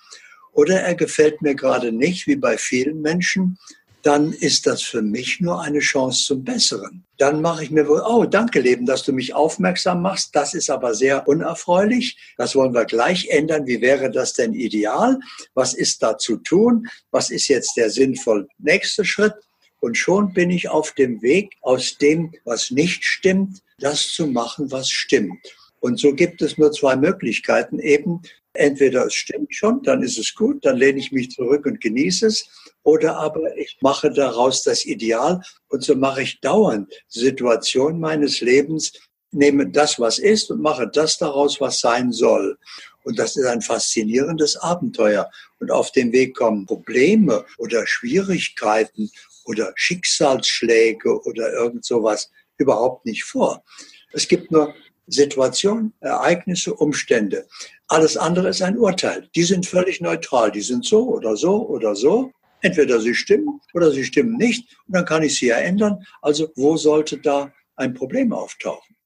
oder 0.52 0.80
er 0.80 0.94
gefällt 0.94 1.42
mir 1.42 1.54
gerade 1.54 1.92
nicht, 1.92 2.26
wie 2.26 2.36
bei 2.36 2.58
vielen 2.58 3.00
Menschen, 3.00 3.58
dann 4.02 4.32
ist 4.32 4.66
das 4.66 4.82
für 4.82 5.00
mich 5.00 5.40
nur 5.40 5.60
eine 5.60 5.78
Chance 5.78 6.24
zum 6.24 6.44
Besseren. 6.44 7.04
Dann 7.18 7.40
mache 7.40 7.62
ich 7.62 7.70
mir 7.70 7.86
wohl, 7.86 8.02
oh, 8.04 8.24
danke 8.24 8.60
Leben, 8.60 8.84
dass 8.84 9.04
du 9.04 9.12
mich 9.12 9.32
aufmerksam 9.34 10.02
machst. 10.02 10.34
Das 10.34 10.54
ist 10.54 10.70
aber 10.70 10.94
sehr 10.94 11.28
unerfreulich. 11.28 12.16
Das 12.36 12.56
wollen 12.56 12.74
wir 12.74 12.84
gleich 12.84 13.28
ändern. 13.28 13.66
Wie 13.66 13.80
wäre 13.80 14.10
das 14.10 14.32
denn 14.32 14.54
ideal? 14.54 15.18
Was 15.54 15.72
ist 15.72 16.02
da 16.02 16.18
zu 16.18 16.36
tun? 16.38 16.88
Was 17.12 17.30
ist 17.30 17.46
jetzt 17.46 17.76
der 17.76 17.90
sinnvoll 17.90 18.48
nächste 18.58 19.04
Schritt? 19.04 19.34
Und 19.78 19.96
schon 19.96 20.32
bin 20.32 20.50
ich 20.50 20.68
auf 20.68 20.92
dem 20.92 21.22
Weg, 21.22 21.56
aus 21.60 21.96
dem, 21.98 22.32
was 22.44 22.70
nicht 22.70 23.04
stimmt, 23.04 23.62
das 23.78 24.08
zu 24.08 24.26
machen, 24.26 24.70
was 24.70 24.88
stimmt. 24.88 25.38
Und 25.80 25.98
so 25.98 26.14
gibt 26.14 26.42
es 26.42 26.58
nur 26.58 26.70
zwei 26.72 26.94
Möglichkeiten, 26.96 27.80
eben 27.80 28.22
Entweder 28.54 29.06
es 29.06 29.14
stimmt 29.14 29.54
schon, 29.54 29.82
dann 29.82 30.02
ist 30.02 30.18
es 30.18 30.34
gut, 30.34 30.64
dann 30.64 30.76
lehne 30.76 30.98
ich 30.98 31.10
mich 31.10 31.30
zurück 31.30 31.64
und 31.64 31.80
genieße 31.80 32.26
es. 32.26 32.46
Oder 32.82 33.16
aber 33.16 33.56
ich 33.56 33.78
mache 33.80 34.10
daraus 34.10 34.62
das 34.62 34.84
Ideal 34.84 35.40
und 35.68 35.82
so 35.82 35.94
mache 35.94 36.22
ich 36.22 36.40
dauernd 36.40 36.92
Situationen 37.08 38.00
meines 38.00 38.40
Lebens, 38.40 38.92
nehme 39.30 39.70
das, 39.70 39.98
was 39.98 40.18
ist 40.18 40.50
und 40.50 40.60
mache 40.60 40.86
das 40.86 41.16
daraus, 41.16 41.60
was 41.60 41.80
sein 41.80 42.12
soll. 42.12 42.58
Und 43.04 43.18
das 43.18 43.36
ist 43.36 43.46
ein 43.46 43.62
faszinierendes 43.62 44.56
Abenteuer. 44.56 45.30
Und 45.58 45.70
auf 45.70 45.90
dem 45.92 46.12
Weg 46.12 46.36
kommen 46.36 46.66
Probleme 46.66 47.44
oder 47.58 47.86
Schwierigkeiten 47.86 49.10
oder 49.44 49.72
Schicksalsschläge 49.74 51.20
oder 51.24 51.52
irgend 51.52 51.84
sowas 51.84 52.30
überhaupt 52.58 53.06
nicht 53.06 53.24
vor. 53.24 53.64
Es 54.12 54.28
gibt 54.28 54.50
nur 54.50 54.74
Situationen, 55.06 55.92
Ereignisse, 56.00 56.74
Umstände. 56.74 57.46
Alles 57.88 58.16
andere 58.16 58.48
ist 58.48 58.62
ein 58.62 58.78
Urteil. 58.78 59.28
Die 59.34 59.42
sind 59.42 59.66
völlig 59.66 60.00
neutral. 60.00 60.50
Die 60.50 60.60
sind 60.60 60.84
so 60.84 61.08
oder 61.08 61.36
so 61.36 61.66
oder 61.68 61.94
so. 61.94 62.30
Entweder 62.60 63.00
sie 63.00 63.14
stimmen 63.14 63.60
oder 63.74 63.90
sie 63.90 64.04
stimmen 64.04 64.36
nicht. 64.36 64.76
Und 64.86 64.94
dann 64.96 65.04
kann 65.04 65.22
ich 65.22 65.38
sie 65.38 65.46
ja 65.46 65.56
ändern. 65.56 66.04
Also 66.20 66.48
wo 66.54 66.76
sollte 66.76 67.18
da 67.18 67.52
ein 67.76 67.92
Problem 67.92 68.32
auftauchen? 68.32 68.96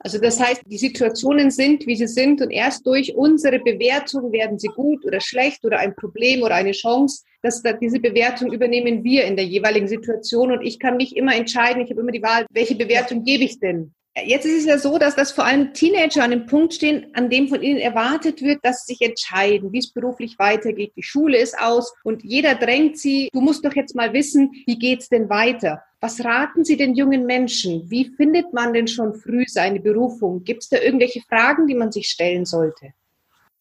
Also 0.00 0.18
das 0.18 0.38
heißt, 0.38 0.62
die 0.66 0.78
Situationen 0.78 1.50
sind, 1.50 1.86
wie 1.86 1.96
sie 1.96 2.06
sind 2.06 2.40
und 2.40 2.50
erst 2.50 2.86
durch 2.86 3.16
unsere 3.16 3.58
Bewertung 3.58 4.30
werden 4.30 4.58
sie 4.58 4.68
gut 4.68 5.04
oder 5.04 5.20
schlecht 5.20 5.64
oder 5.64 5.78
ein 5.78 5.94
Problem 5.96 6.42
oder 6.42 6.54
eine 6.54 6.72
Chance. 6.72 7.24
Dass 7.42 7.62
diese 7.80 8.00
Bewertung 8.00 8.52
übernehmen 8.52 9.04
wir 9.04 9.24
in 9.24 9.36
der 9.36 9.44
jeweiligen 9.44 9.88
Situation 9.88 10.52
und 10.52 10.62
ich 10.62 10.78
kann 10.78 10.96
mich 10.96 11.16
immer 11.16 11.34
entscheiden. 11.34 11.82
Ich 11.82 11.90
habe 11.90 12.00
immer 12.00 12.12
die 12.12 12.22
Wahl, 12.22 12.46
welche 12.50 12.74
Bewertung 12.74 13.24
gebe 13.24 13.44
ich 13.44 13.58
denn? 13.60 13.94
Jetzt 14.24 14.46
ist 14.46 14.60
es 14.60 14.64
ja 14.64 14.78
so, 14.78 14.98
dass 14.98 15.14
das 15.14 15.32
vor 15.32 15.44
allem 15.44 15.72
Teenager 15.74 16.24
an 16.24 16.30
dem 16.32 16.46
Punkt 16.46 16.74
stehen, 16.74 17.06
an 17.14 17.30
dem 17.30 17.48
von 17.48 17.62
ihnen 17.62 17.78
erwartet 17.78 18.42
wird, 18.42 18.58
dass 18.64 18.84
sie 18.84 18.94
sich 18.94 19.08
entscheiden, 19.08 19.72
wie 19.72 19.78
es 19.78 19.92
beruflich 19.92 20.38
weitergeht. 20.38 20.92
Die 20.96 21.02
Schule 21.02 21.38
ist 21.38 21.58
aus 21.58 21.92
und 22.02 22.24
jeder 22.24 22.56
drängt 22.56 22.98
sie, 22.98 23.28
du 23.32 23.40
musst 23.40 23.64
doch 23.64 23.74
jetzt 23.76 23.94
mal 23.94 24.12
wissen, 24.12 24.50
wie 24.66 24.78
geht's 24.78 25.08
denn 25.08 25.28
weiter? 25.28 25.82
Was 26.00 26.24
raten 26.24 26.64
Sie 26.64 26.76
den 26.76 26.94
jungen 26.94 27.26
Menschen? 27.26 27.90
Wie 27.90 28.10
findet 28.16 28.52
man 28.52 28.72
denn 28.72 28.86
schon 28.86 29.14
früh 29.14 29.44
seine 29.48 29.80
Berufung? 29.80 30.44
Gibt 30.44 30.62
es 30.62 30.68
da 30.68 30.78
irgendwelche 30.78 31.22
Fragen, 31.22 31.66
die 31.66 31.74
man 31.74 31.90
sich 31.90 32.08
stellen 32.08 32.44
sollte? 32.44 32.92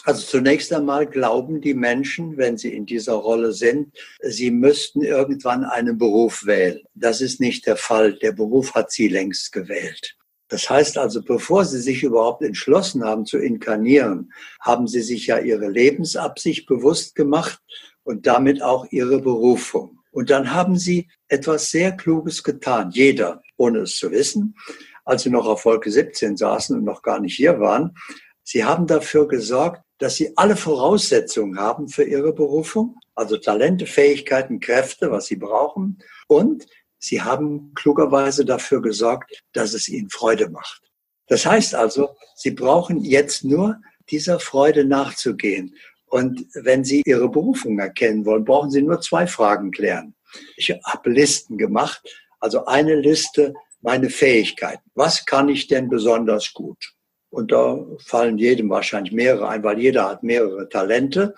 Also 0.04 0.26
zunächst 0.26 0.72
einmal 0.72 1.08
glauben 1.08 1.62
die 1.62 1.74
Menschen, 1.74 2.38
wenn 2.38 2.58
sie 2.58 2.74
in 2.74 2.86
dieser 2.86 3.14
Rolle 3.14 3.52
sind, 3.52 3.98
sie 4.22 4.52
müssten 4.52 5.02
irgendwann 5.02 5.66
einen 5.66 5.98
Beruf 5.98 6.46
wählen. 6.46 6.82
Das 6.94 7.22
ist 7.22 7.42
nicht 7.42 7.66
der 7.66 7.76
Fall. 7.76 8.14
Der 8.14 8.32
Beruf 8.32 8.76
hat 8.76 8.92
sie 8.92 9.08
längst 9.08 9.52
gewählt. 9.52 10.17
Das 10.50 10.70
heißt 10.70 10.98
also, 10.98 11.22
bevor 11.22 11.66
sie 11.66 11.80
sich 11.80 12.04
überhaupt 12.04 12.42
entschlossen 12.42 13.04
haben 13.04 13.26
zu 13.26 13.38
inkarnieren, 13.38 14.32
haben 14.62 14.88
sie 14.88 15.02
sich 15.02 15.28
ja 15.28 15.40
ihre 15.40 15.70
Lebensabsicht 15.70 16.68
bewusst 16.68 17.16
gemacht 17.16 17.60
und 18.04 18.28
damit 18.28 18.62
auch 18.62 18.86
ihre 18.92 19.20
Berufung. 19.20 20.00
Und 20.12 20.30
dann 20.30 20.54
haben 20.54 20.78
sie 20.78 21.10
etwas 21.28 21.70
sehr 21.70 21.92
Kluges 21.92 22.44
getan, 22.44 22.92
jeder, 22.92 23.44
ohne 23.58 23.80
es 23.80 23.98
zu 23.98 24.10
wissen, 24.12 24.56
als 25.04 25.24
sie 25.24 25.30
noch 25.30 25.46
auf 25.46 25.66
Wolke 25.66 25.92
17 25.92 26.38
saßen 26.38 26.78
und 26.78 26.86
noch 26.86 27.02
gar 27.02 27.20
nicht 27.20 27.36
hier 27.36 27.60
waren. 27.60 27.96
Sie 28.44 28.64
haben 28.64 28.88
dafür 28.88 29.28
gesorgt, 29.28 29.82
dass 29.98 30.16
sie 30.16 30.38
alle 30.38 30.56
Voraussetzungen 30.56 31.60
haben 31.60 31.90
für 31.90 32.04
ihre 32.04 32.34
Berufung, 32.34 32.98
also 33.16 33.38
Talente, 33.38 33.86
Fähigkeiten, 33.86 34.60
Kräfte, 34.60 35.12
was 35.12 35.26
sie 35.26 35.36
brauchen. 35.36 36.00
Und 36.28 36.66
sie 37.00 37.22
haben 37.22 37.74
klugerweise 37.76 38.46
dafür 38.46 38.82
gesorgt, 38.82 39.44
dass 39.54 39.74
es 39.74 39.88
ihnen 39.88 40.10
Freude 40.10 40.50
macht. 40.50 40.82
Das 41.28 41.46
heißt 41.46 41.76
also, 41.76 42.16
sie 42.36 42.52
brauchen 42.52 43.04
jetzt 43.04 43.44
nur 43.44 43.80
dieser 44.10 44.40
Freude 44.40 44.86
nachzugehen. 44.86 45.76
Und 46.10 46.46
wenn 46.54 46.86
Sie 46.86 47.02
Ihre 47.06 47.30
Berufung 47.30 47.80
erkennen 47.80 48.26
wollen, 48.26 48.46
brauchen 48.46 48.72
Sie 48.72 48.82
nur 48.82 49.02
zwei 49.02 49.28
Fragen 49.28 49.72
klären. 49.72 50.16
Ich 50.56 50.70
habe 50.86 51.10
Listen 51.10 51.58
gemacht. 51.58 52.02
Also 52.40 52.66
eine 52.66 52.96
Liste, 52.96 53.54
meine 53.82 54.10
Fähigkeiten. 54.10 54.84
Was 54.96 55.26
kann 55.26 55.50
ich 55.50 55.68
denn 55.68 55.90
besonders 55.90 56.54
gut? 56.54 56.94
Und 57.30 57.52
da 57.52 57.86
fallen 58.06 58.38
jedem 58.38 58.70
wahrscheinlich 58.70 59.14
mehrere 59.14 59.50
ein, 59.50 59.64
weil 59.64 59.80
jeder 59.80 60.10
hat 60.10 60.24
mehrere 60.24 60.70
Talente. 60.70 61.36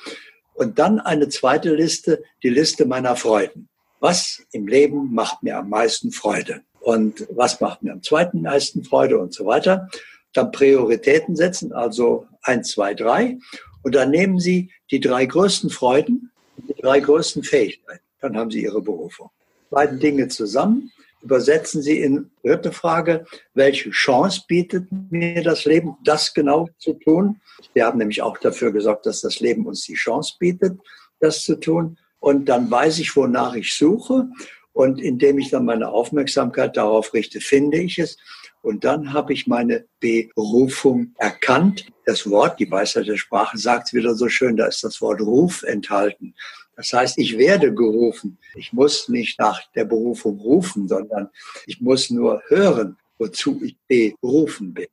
Und 0.53 0.77
dann 0.77 0.99
eine 0.99 1.29
zweite 1.29 1.73
Liste, 1.73 2.21
die 2.43 2.49
Liste 2.49 2.85
meiner 2.85 3.15
Freuden. 3.15 3.69
Was 3.99 4.41
im 4.51 4.67
Leben 4.67 5.13
macht 5.13 5.43
mir 5.43 5.57
am 5.57 5.69
meisten 5.69 6.11
Freude? 6.11 6.61
Und 6.79 7.27
was 7.31 7.59
macht 7.59 7.83
mir 7.83 7.91
am 7.91 8.01
zweiten 8.01 8.41
meisten 8.41 8.83
Freude 8.83 9.19
und 9.19 9.33
so 9.33 9.45
weiter? 9.45 9.89
Dann 10.33 10.51
Prioritäten 10.51 11.35
setzen, 11.35 11.73
also 11.73 12.27
eins, 12.41 12.71
zwei, 12.71 12.93
drei. 12.93 13.37
Und 13.83 13.95
dann 13.95 14.11
nehmen 14.11 14.39
Sie 14.39 14.71
die 14.91 14.99
drei 14.99 15.25
größten 15.25 15.69
Freuden 15.69 16.31
die 16.67 16.81
drei 16.81 16.99
größten 16.99 17.43
Fähigkeiten. 17.43 18.03
Dann 18.21 18.37
haben 18.37 18.51
Sie 18.51 18.63
Ihre 18.63 18.81
Berufung. 18.81 19.29
Beide 19.69 19.97
Dinge 19.97 20.27
zusammen. 20.27 20.91
Übersetzen 21.21 21.81
Sie 21.81 21.99
in 21.99 22.31
dritte 22.43 22.71
Frage, 22.71 23.25
welche 23.53 23.89
Chance 23.89 24.43
bietet 24.47 24.87
mir 25.09 25.43
das 25.43 25.65
Leben, 25.65 25.97
das 26.05 26.33
genau 26.33 26.69
zu 26.77 26.93
tun? 26.93 27.41
Wir 27.73 27.85
haben 27.85 27.97
nämlich 27.97 28.21
auch 28.21 28.37
dafür 28.37 28.71
gesorgt, 28.71 29.05
dass 29.05 29.21
das 29.21 29.41
Leben 29.41 29.65
uns 29.65 29.83
die 29.83 29.95
Chance 29.95 30.35
bietet, 30.39 30.79
das 31.19 31.43
zu 31.43 31.59
tun. 31.59 31.97
Und 32.19 32.45
dann 32.45 32.69
weiß 32.69 32.99
ich, 32.99 33.15
wonach 33.15 33.55
ich 33.55 33.73
suche. 33.73 34.29
Und 34.73 35.01
indem 35.01 35.39
ich 35.39 35.49
dann 35.49 35.65
meine 35.65 35.89
Aufmerksamkeit 35.89 36.77
darauf 36.77 37.13
richte, 37.13 37.41
finde 37.41 37.79
ich 37.79 37.97
es. 37.99 38.17
Und 38.61 38.83
dann 38.83 39.13
habe 39.13 39.33
ich 39.33 39.47
meine 39.47 39.85
Berufung 39.99 41.13
erkannt. 41.17 41.85
Das 42.05 42.29
Wort, 42.29 42.59
die 42.59 42.69
Weisheit 42.69 43.07
der 43.07 43.17
Sprache 43.17 43.57
sagt 43.57 43.93
wieder 43.93 44.15
so 44.15 44.27
schön, 44.27 44.57
da 44.57 44.67
ist 44.67 44.83
das 44.83 45.01
Wort 45.01 45.21
Ruf 45.21 45.63
enthalten. 45.63 46.33
Das 46.75 46.93
heißt, 46.93 47.17
ich 47.17 47.37
werde 47.37 47.73
gerufen. 47.73 48.37
Ich 48.55 48.71
muss 48.71 49.09
nicht 49.09 49.39
nach 49.39 49.61
der 49.73 49.85
Berufung 49.85 50.39
rufen, 50.39 50.87
sondern 50.87 51.29
ich 51.65 51.81
muss 51.81 52.09
nur 52.09 52.41
hören, 52.47 52.97
wozu 53.17 53.61
ich 53.63 53.75
berufen 54.21 54.73
bin. 54.73 54.87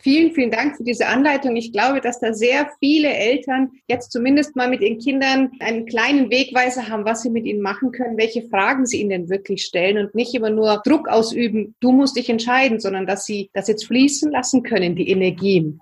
Vielen, 0.00 0.32
vielen 0.32 0.52
Dank 0.52 0.76
für 0.76 0.84
diese 0.84 1.06
Anleitung. 1.06 1.56
Ich 1.56 1.72
glaube, 1.72 2.00
dass 2.00 2.20
da 2.20 2.32
sehr 2.32 2.70
viele 2.78 3.08
Eltern 3.08 3.72
jetzt 3.88 4.12
zumindest 4.12 4.54
mal 4.54 4.70
mit 4.70 4.80
ihren 4.80 4.98
Kindern 4.98 5.50
einen 5.58 5.86
kleinen 5.86 6.30
Wegweiser 6.30 6.88
haben, 6.88 7.04
was 7.04 7.22
sie 7.22 7.30
mit 7.30 7.46
ihnen 7.46 7.60
machen 7.60 7.90
können, 7.90 8.16
welche 8.16 8.48
Fragen 8.48 8.86
sie 8.86 9.00
ihnen 9.00 9.10
denn 9.10 9.28
wirklich 9.28 9.64
stellen 9.64 9.98
und 9.98 10.14
nicht 10.14 10.34
immer 10.34 10.50
nur 10.50 10.82
Druck 10.84 11.08
ausüben, 11.08 11.74
du 11.80 11.90
musst 11.90 12.16
dich 12.16 12.28
entscheiden, 12.30 12.78
sondern 12.78 13.06
dass 13.06 13.26
sie 13.26 13.50
das 13.54 13.66
jetzt 13.66 13.86
fließen 13.86 14.30
lassen 14.30 14.62
können, 14.62 14.94
die 14.94 15.10
Energien. 15.10 15.80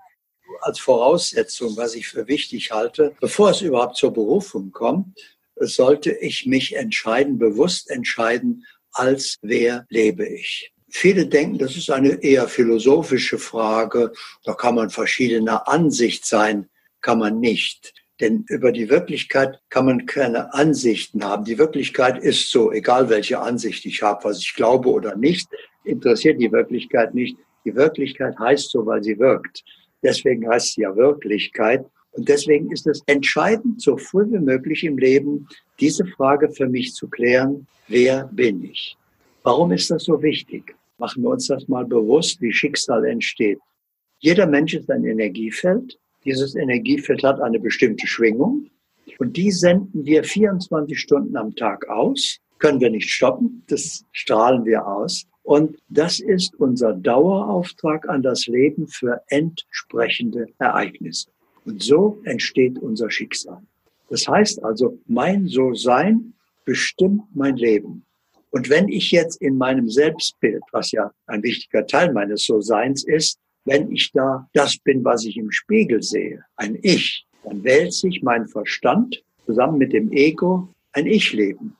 Als 0.62 0.78
Voraussetzung, 0.78 1.76
was 1.76 1.94
ich 1.94 2.08
für 2.08 2.26
wichtig 2.26 2.70
halte, 2.70 3.14
bevor 3.20 3.50
es 3.50 3.60
überhaupt 3.60 3.96
zur 3.96 4.14
Berufung 4.14 4.72
kommt, 4.72 5.14
sollte 5.56 6.12
ich 6.12 6.46
mich 6.46 6.74
entscheiden, 6.74 7.38
bewusst 7.38 7.90
entscheiden, 7.90 8.64
als 8.92 9.36
wer 9.42 9.84
lebe 9.90 10.26
ich. 10.26 10.72
Viele 10.98 11.26
denken, 11.26 11.58
das 11.58 11.76
ist 11.76 11.90
eine 11.90 12.22
eher 12.22 12.48
philosophische 12.48 13.36
Frage. 13.36 14.12
Da 14.44 14.54
kann 14.54 14.76
man 14.76 14.88
verschiedener 14.88 15.68
Ansicht 15.68 16.24
sein, 16.24 16.70
kann 17.02 17.18
man 17.18 17.38
nicht. 17.38 17.92
Denn 18.18 18.46
über 18.48 18.72
die 18.72 18.88
Wirklichkeit 18.88 19.60
kann 19.68 19.84
man 19.84 20.06
keine 20.06 20.54
Ansichten 20.54 21.22
haben. 21.22 21.44
Die 21.44 21.58
Wirklichkeit 21.58 22.16
ist 22.22 22.50
so, 22.50 22.72
egal 22.72 23.10
welche 23.10 23.38
Ansicht 23.40 23.84
ich 23.84 24.00
habe, 24.00 24.24
was 24.24 24.38
ich 24.38 24.54
glaube 24.54 24.88
oder 24.88 25.16
nicht, 25.16 25.46
interessiert 25.84 26.40
die 26.40 26.50
Wirklichkeit 26.50 27.12
nicht. 27.12 27.36
Die 27.66 27.76
Wirklichkeit 27.76 28.38
heißt 28.38 28.70
so, 28.70 28.86
weil 28.86 29.04
sie 29.04 29.18
wirkt. 29.18 29.64
Deswegen 30.02 30.48
heißt 30.48 30.76
sie 30.76 30.80
ja 30.80 30.96
Wirklichkeit. 30.96 31.84
Und 32.12 32.26
deswegen 32.26 32.72
ist 32.72 32.86
es 32.86 33.02
entscheidend, 33.04 33.82
so 33.82 33.98
früh 33.98 34.24
wie 34.32 34.38
möglich 34.38 34.82
im 34.82 34.96
Leben 34.96 35.46
diese 35.78 36.06
Frage 36.06 36.50
für 36.50 36.66
mich 36.66 36.94
zu 36.94 37.06
klären, 37.06 37.66
wer 37.86 38.30
bin 38.32 38.64
ich? 38.64 38.96
Warum 39.42 39.72
ist 39.72 39.90
das 39.90 40.04
so 40.04 40.22
wichtig? 40.22 40.74
Machen 40.98 41.22
wir 41.22 41.30
uns 41.30 41.46
das 41.46 41.68
mal 41.68 41.84
bewusst, 41.84 42.40
wie 42.40 42.52
Schicksal 42.52 43.04
entsteht. 43.04 43.58
Jeder 44.18 44.46
Mensch 44.46 44.74
ist 44.74 44.90
ein 44.90 45.04
Energiefeld. 45.04 45.98
Dieses 46.24 46.54
Energiefeld 46.54 47.22
hat 47.22 47.40
eine 47.40 47.60
bestimmte 47.60 48.06
Schwingung 48.06 48.70
und 49.18 49.36
die 49.36 49.50
senden 49.50 50.04
wir 50.04 50.24
24 50.24 50.98
Stunden 50.98 51.36
am 51.36 51.54
Tag 51.54 51.88
aus. 51.88 52.38
Können 52.58 52.80
wir 52.80 52.90
nicht 52.90 53.10
stoppen, 53.10 53.62
das 53.68 54.04
strahlen 54.12 54.64
wir 54.64 54.86
aus. 54.86 55.26
Und 55.42 55.78
das 55.88 56.18
ist 56.18 56.54
unser 56.58 56.94
Dauerauftrag 56.94 58.08
an 58.08 58.22
das 58.22 58.46
Leben 58.46 58.88
für 58.88 59.22
entsprechende 59.28 60.46
Ereignisse. 60.58 61.28
Und 61.64 61.82
so 61.82 62.20
entsteht 62.24 62.78
unser 62.78 63.10
Schicksal. 63.10 63.62
Das 64.08 64.26
heißt 64.26 64.64
also, 64.64 64.98
mein 65.06 65.46
So-Sein 65.46 66.32
bestimmt 66.64 67.24
mein 67.34 67.56
Leben. 67.56 68.05
Und 68.56 68.70
wenn 68.70 68.88
ich 68.88 69.10
jetzt 69.10 69.42
in 69.42 69.58
meinem 69.58 69.90
Selbstbild, 69.90 70.62
was 70.72 70.90
ja 70.90 71.10
ein 71.26 71.42
wichtiger 71.42 71.86
Teil 71.86 72.14
meines 72.14 72.46
So-Seins 72.46 73.04
ist, 73.04 73.38
wenn 73.66 73.92
ich 73.92 74.12
da 74.14 74.48
das 74.54 74.78
bin, 74.78 75.04
was 75.04 75.26
ich 75.26 75.36
im 75.36 75.52
Spiegel 75.52 76.02
sehe, 76.02 76.42
ein 76.56 76.78
Ich, 76.80 77.26
dann 77.44 77.62
wählt 77.64 77.92
sich 77.92 78.22
mein 78.22 78.48
Verstand 78.48 79.22
zusammen 79.44 79.76
mit 79.76 79.92
dem 79.92 80.10
Ego 80.10 80.74
ein 80.92 81.06
Ich-Leben. 81.06 81.76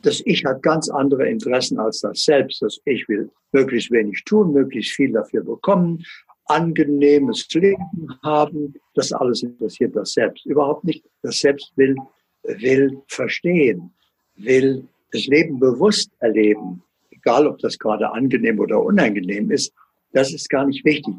Das 0.00 0.22
Ich 0.24 0.46
hat 0.46 0.62
ganz 0.62 0.88
andere 0.88 1.28
Interessen 1.28 1.78
als 1.78 2.00
das 2.00 2.24
Selbst. 2.24 2.62
Das 2.62 2.80
Ich 2.86 3.06
will 3.06 3.30
möglichst 3.52 3.90
wenig 3.90 4.24
tun, 4.24 4.54
möglichst 4.54 4.92
viel 4.92 5.12
dafür 5.12 5.44
bekommen, 5.44 6.02
angenehmes 6.46 7.46
Leben 7.52 8.18
haben. 8.22 8.72
Das 8.94 9.12
alles 9.12 9.42
interessiert 9.42 9.94
das 9.94 10.12
Selbst 10.12 10.46
überhaupt 10.46 10.84
nicht. 10.84 11.04
Das 11.20 11.40
Selbst 11.40 11.70
will, 11.76 11.96
will 12.44 13.02
verstehen, 13.08 13.92
will 14.36 14.88
das 15.14 15.26
Leben 15.26 15.60
bewusst 15.60 16.10
erleben, 16.18 16.82
egal 17.10 17.46
ob 17.46 17.58
das 17.60 17.78
gerade 17.78 18.10
angenehm 18.10 18.58
oder 18.58 18.82
unangenehm 18.82 19.50
ist, 19.50 19.72
das 20.12 20.32
ist 20.32 20.50
gar 20.50 20.66
nicht 20.66 20.84
wichtig. 20.84 21.14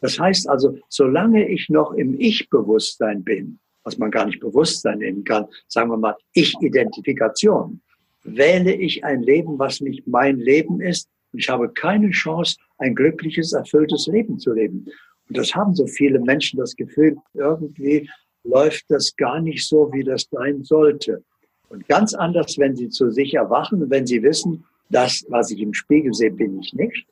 Das 0.00 0.18
heißt 0.18 0.48
also, 0.48 0.78
solange 0.88 1.48
ich 1.48 1.68
noch 1.68 1.92
im 1.92 2.18
Ich-Bewusstsein 2.18 3.22
bin, 3.22 3.58
was 3.84 3.98
man 3.98 4.10
gar 4.10 4.26
nicht 4.26 4.40
Bewusstsein 4.40 4.98
nennen 4.98 5.24
kann, 5.24 5.46
sagen 5.68 5.90
wir 5.90 5.98
mal 5.98 6.16
Ich-Identifikation, 6.32 7.80
wähle 8.22 8.72
ich 8.72 9.04
ein 9.04 9.22
Leben, 9.22 9.58
was 9.58 9.80
nicht 9.80 10.06
mein 10.06 10.38
Leben 10.38 10.80
ist. 10.80 11.08
Und 11.32 11.40
ich 11.40 11.48
habe 11.48 11.68
keine 11.68 12.10
Chance, 12.10 12.56
ein 12.78 12.94
glückliches, 12.94 13.52
erfülltes 13.52 14.06
Leben 14.06 14.38
zu 14.38 14.52
leben. 14.54 14.86
Und 15.28 15.36
das 15.36 15.54
haben 15.54 15.74
so 15.74 15.86
viele 15.86 16.18
Menschen 16.18 16.58
das 16.58 16.74
Gefühl, 16.76 17.16
irgendwie 17.34 18.08
läuft 18.42 18.84
das 18.88 19.14
gar 19.16 19.40
nicht 19.40 19.66
so, 19.66 19.90
wie 19.92 20.04
das 20.04 20.28
sein 20.30 20.64
sollte. 20.64 21.22
Und 21.68 21.88
ganz 21.88 22.14
anders, 22.14 22.58
wenn 22.58 22.76
sie 22.76 22.88
zu 22.88 23.10
sich 23.10 23.34
erwachen, 23.34 23.90
wenn 23.90 24.06
sie 24.06 24.22
wissen, 24.22 24.64
das, 24.90 25.24
was 25.28 25.50
ich 25.50 25.60
im 25.60 25.74
Spiegel 25.74 26.12
sehe, 26.12 26.30
bin 26.30 26.60
ich 26.60 26.72
nicht. 26.74 27.06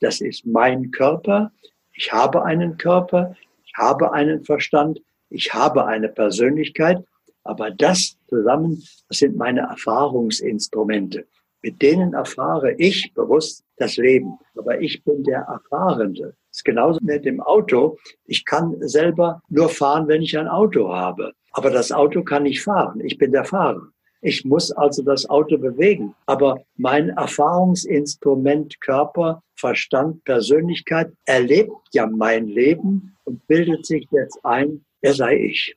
Das 0.00 0.20
ist 0.20 0.46
mein 0.46 0.90
Körper. 0.90 1.52
Ich 1.92 2.12
habe 2.12 2.44
einen 2.44 2.78
Körper. 2.78 3.36
Ich 3.64 3.72
habe 3.76 4.12
einen 4.12 4.44
Verstand. 4.44 5.00
Ich 5.30 5.52
habe 5.52 5.86
eine 5.86 6.08
Persönlichkeit. 6.08 7.04
Aber 7.44 7.70
das 7.70 8.16
zusammen, 8.28 8.82
das 9.08 9.18
sind 9.18 9.36
meine 9.36 9.60
Erfahrungsinstrumente. 9.60 11.26
Mit 11.62 11.82
denen 11.82 12.14
erfahre 12.14 12.72
ich 12.74 13.12
bewusst 13.14 13.64
das 13.76 13.96
Leben. 13.96 14.38
Aber 14.56 14.80
ich 14.80 15.02
bin 15.02 15.24
der 15.24 15.40
Erfahrende. 15.40 16.34
Das 16.50 16.58
ist 16.58 16.64
genauso 16.64 17.00
mit 17.02 17.24
dem 17.24 17.40
Auto. 17.40 17.98
Ich 18.26 18.44
kann 18.44 18.76
selber 18.80 19.42
nur 19.48 19.68
fahren, 19.68 20.08
wenn 20.08 20.22
ich 20.22 20.38
ein 20.38 20.48
Auto 20.48 20.92
habe. 20.92 21.32
Aber 21.52 21.70
das 21.70 21.90
Auto 21.90 22.22
kann 22.22 22.44
nicht 22.44 22.62
fahren. 22.62 23.00
Ich 23.00 23.18
bin 23.18 23.32
der 23.32 23.44
Fahrer. 23.44 23.88
Ich 24.20 24.44
muss 24.44 24.72
also 24.72 25.02
das 25.02 25.28
Auto 25.30 25.58
bewegen. 25.58 26.14
Aber 26.26 26.62
mein 26.76 27.10
Erfahrungsinstrument 27.10 28.80
Körper, 28.80 29.42
Verstand, 29.54 30.24
Persönlichkeit 30.24 31.12
erlebt 31.24 31.72
ja 31.92 32.06
mein 32.06 32.48
Leben 32.48 33.16
und 33.24 33.46
bildet 33.46 33.86
sich 33.86 34.06
jetzt 34.10 34.38
ein, 34.44 34.84
er 35.00 35.14
sei 35.14 35.36
ich. 35.36 35.76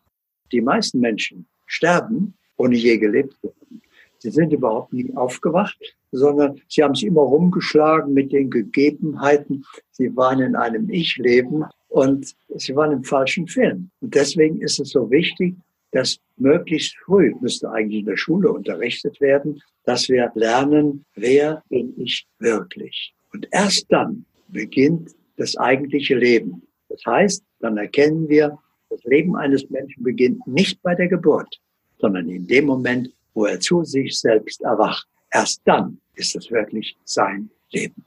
Die 0.52 0.62
meisten 0.62 1.00
Menschen 1.00 1.46
sterben, 1.66 2.34
ohne 2.58 2.76
je 2.76 2.98
gelebt 2.98 3.34
zu 3.42 3.48
haben. 3.50 3.82
Sie 4.18 4.30
sind 4.30 4.54
überhaupt 4.54 4.94
nie 4.94 5.12
aufgewacht, 5.16 5.78
sondern 6.12 6.62
sie 6.68 6.84
haben 6.84 6.94
sich 6.94 7.08
immer 7.08 7.22
rumgeschlagen 7.22 8.14
mit 8.14 8.32
den 8.32 8.52
Gegebenheiten. 8.52 9.66
Sie 9.92 10.16
waren 10.16 10.42
in 10.42 10.56
einem 10.56 10.90
Ich-Leben 10.90 11.66
und 11.90 12.36
sie 12.56 12.76
waren 12.76 12.92
im 12.92 13.04
falschen 13.04 13.48
Film. 13.48 13.90
Und 14.00 14.14
deswegen 14.14 14.62
ist 14.62 14.80
es 14.80 14.90
so 14.90 15.10
wichtig, 15.10 15.56
dass 15.92 16.20
möglichst 16.38 16.96
früh, 17.06 17.34
müsste 17.40 17.70
eigentlich 17.70 18.00
in 18.00 18.06
der 18.06 18.18
Schule 18.18 18.52
unterrichtet 18.52 19.20
werden, 19.22 19.62
dass 19.84 20.10
wir 20.10 20.32
lernen, 20.36 21.06
wer 21.16 21.64
bin 21.70 21.94
ich 21.98 22.26
wirklich. 22.40 23.14
Und 23.34 23.48
erst 23.52 23.92
dann 23.92 24.26
beginnt 24.48 25.12
das 25.38 25.58
eigentliche 25.58 26.16
Leben. 26.16 26.64
Das 26.90 27.06
heißt, 27.06 27.44
dann 27.60 27.78
erkennen 27.78 28.28
wir, 28.30 28.58
das 28.90 29.04
Leben 29.06 29.36
eines 29.36 29.70
Menschen 29.70 30.04
beginnt 30.04 30.46
nicht 30.46 30.82
bei 30.82 30.94
der 30.96 31.08
Geburt, 31.08 31.62
sondern 32.00 32.28
in 32.28 32.46
dem 32.46 32.66
Moment, 32.66 33.10
wo 33.34 33.46
er 33.46 33.60
zu 33.60 33.84
sich 33.84 34.20
selbst 34.20 34.62
erwacht. 34.62 35.08
Erst 35.32 35.62
dann 35.66 36.00
ist 36.16 36.36
es 36.36 36.52
wirklich 36.52 36.98
sein 37.06 37.50
Leben. 37.72 38.06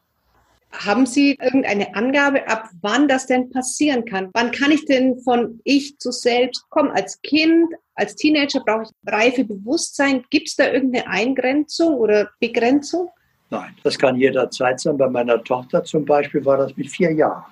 Haben 0.76 1.06
Sie 1.06 1.38
irgendeine 1.40 1.94
Angabe, 1.94 2.48
ab 2.48 2.68
wann 2.82 3.06
das 3.06 3.26
denn 3.26 3.50
passieren 3.50 4.04
kann? 4.04 4.30
Wann 4.34 4.50
kann 4.50 4.72
ich 4.72 4.84
denn 4.86 5.18
von 5.20 5.60
ich 5.64 5.98
zu 5.98 6.10
selbst 6.10 6.68
kommen? 6.70 6.90
Als 6.90 7.20
Kind, 7.22 7.72
als 7.94 8.16
Teenager 8.16 8.60
brauche 8.64 8.82
ich 8.82 9.12
reife 9.12 9.44
Bewusstsein. 9.44 10.24
Gibt 10.30 10.48
es 10.48 10.56
da 10.56 10.70
irgendeine 10.70 11.06
Eingrenzung 11.06 11.94
oder 11.94 12.30
Begrenzung? 12.40 13.08
Nein, 13.50 13.74
das 13.84 13.98
kann 13.98 14.16
jederzeit 14.16 14.80
sein. 14.80 14.96
Bei 14.96 15.08
meiner 15.08 15.42
Tochter 15.44 15.84
zum 15.84 16.04
Beispiel 16.04 16.44
war 16.44 16.56
das 16.56 16.76
mit 16.76 16.90
vier 16.90 17.12
Jahren. 17.12 17.44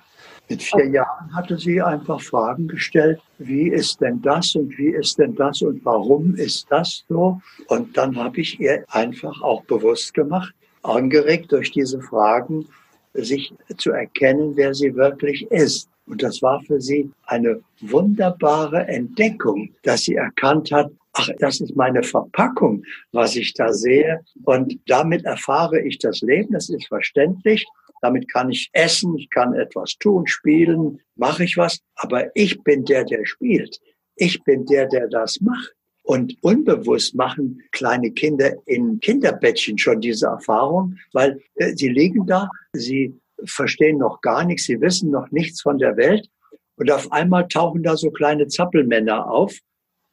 Mit 0.49 0.61
vier 0.61 0.87
Jahren 0.87 1.33
hatte 1.33 1.57
sie 1.57 1.81
einfach 1.81 2.19
Fragen 2.21 2.67
gestellt, 2.67 3.21
wie 3.37 3.69
ist 3.69 4.01
denn 4.01 4.21
das 4.21 4.55
und 4.55 4.77
wie 4.77 4.89
ist 4.89 5.17
denn 5.17 5.33
das 5.35 5.61
und 5.61 5.83
warum 5.85 6.35
ist 6.35 6.67
das 6.69 7.05
so? 7.07 7.41
Und 7.67 7.95
dann 7.95 8.17
habe 8.17 8.41
ich 8.41 8.59
ihr 8.59 8.83
einfach 8.89 9.41
auch 9.41 9.63
bewusst 9.63 10.13
gemacht, 10.13 10.53
angeregt 10.81 11.53
durch 11.53 11.71
diese 11.71 12.01
Fragen, 12.01 12.67
sich 13.13 13.53
zu 13.77 13.91
erkennen, 13.91 14.55
wer 14.55 14.73
sie 14.73 14.95
wirklich 14.95 15.49
ist. 15.51 15.89
Und 16.05 16.21
das 16.21 16.41
war 16.41 16.61
für 16.61 16.81
sie 16.81 17.09
eine 17.25 17.61
wunderbare 17.81 18.87
Entdeckung, 18.87 19.73
dass 19.83 20.01
sie 20.01 20.15
erkannt 20.15 20.71
hat, 20.71 20.91
ach, 21.13 21.29
das 21.39 21.61
ist 21.61 21.75
meine 21.75 22.03
Verpackung, 22.03 22.83
was 23.11 23.35
ich 23.35 23.53
da 23.53 23.71
sehe. 23.71 24.19
Und 24.43 24.77
damit 24.87 25.23
erfahre 25.25 25.81
ich 25.81 25.99
das 25.99 26.21
Leben, 26.21 26.51
das 26.51 26.69
ist 26.69 26.87
verständlich. 26.87 27.65
Damit 28.01 28.29
kann 28.29 28.49
ich 28.49 28.69
essen, 28.73 29.17
ich 29.17 29.29
kann 29.29 29.53
etwas 29.53 29.95
tun, 29.97 30.27
spielen, 30.27 30.99
mache 31.15 31.45
ich 31.45 31.55
was. 31.55 31.79
Aber 31.95 32.35
ich 32.35 32.61
bin 32.63 32.83
der, 32.83 33.05
der 33.05 33.25
spielt. 33.25 33.79
Ich 34.17 34.43
bin 34.43 34.65
der, 34.65 34.87
der 34.87 35.07
das 35.07 35.39
macht. 35.39 35.73
Und 36.03 36.37
unbewusst 36.41 37.15
machen 37.15 37.61
kleine 37.71 38.11
Kinder 38.11 38.53
in 38.65 38.99
Kinderbettchen 38.99 39.77
schon 39.77 40.01
diese 40.01 40.27
Erfahrung, 40.27 40.97
weil 41.13 41.41
äh, 41.55 41.73
sie 41.75 41.89
liegen 41.89 42.25
da, 42.27 42.49
sie 42.73 43.17
verstehen 43.45 43.97
noch 43.97 44.21
gar 44.21 44.43
nichts, 44.43 44.65
sie 44.65 44.79
wissen 44.81 45.11
noch 45.11 45.31
nichts 45.31 45.61
von 45.61 45.77
der 45.77 45.95
Welt. 45.95 46.29
Und 46.75 46.91
auf 46.91 47.11
einmal 47.11 47.47
tauchen 47.47 47.83
da 47.83 47.95
so 47.95 48.11
kleine 48.11 48.47
Zappelmänner 48.47 49.29
auf 49.29 49.57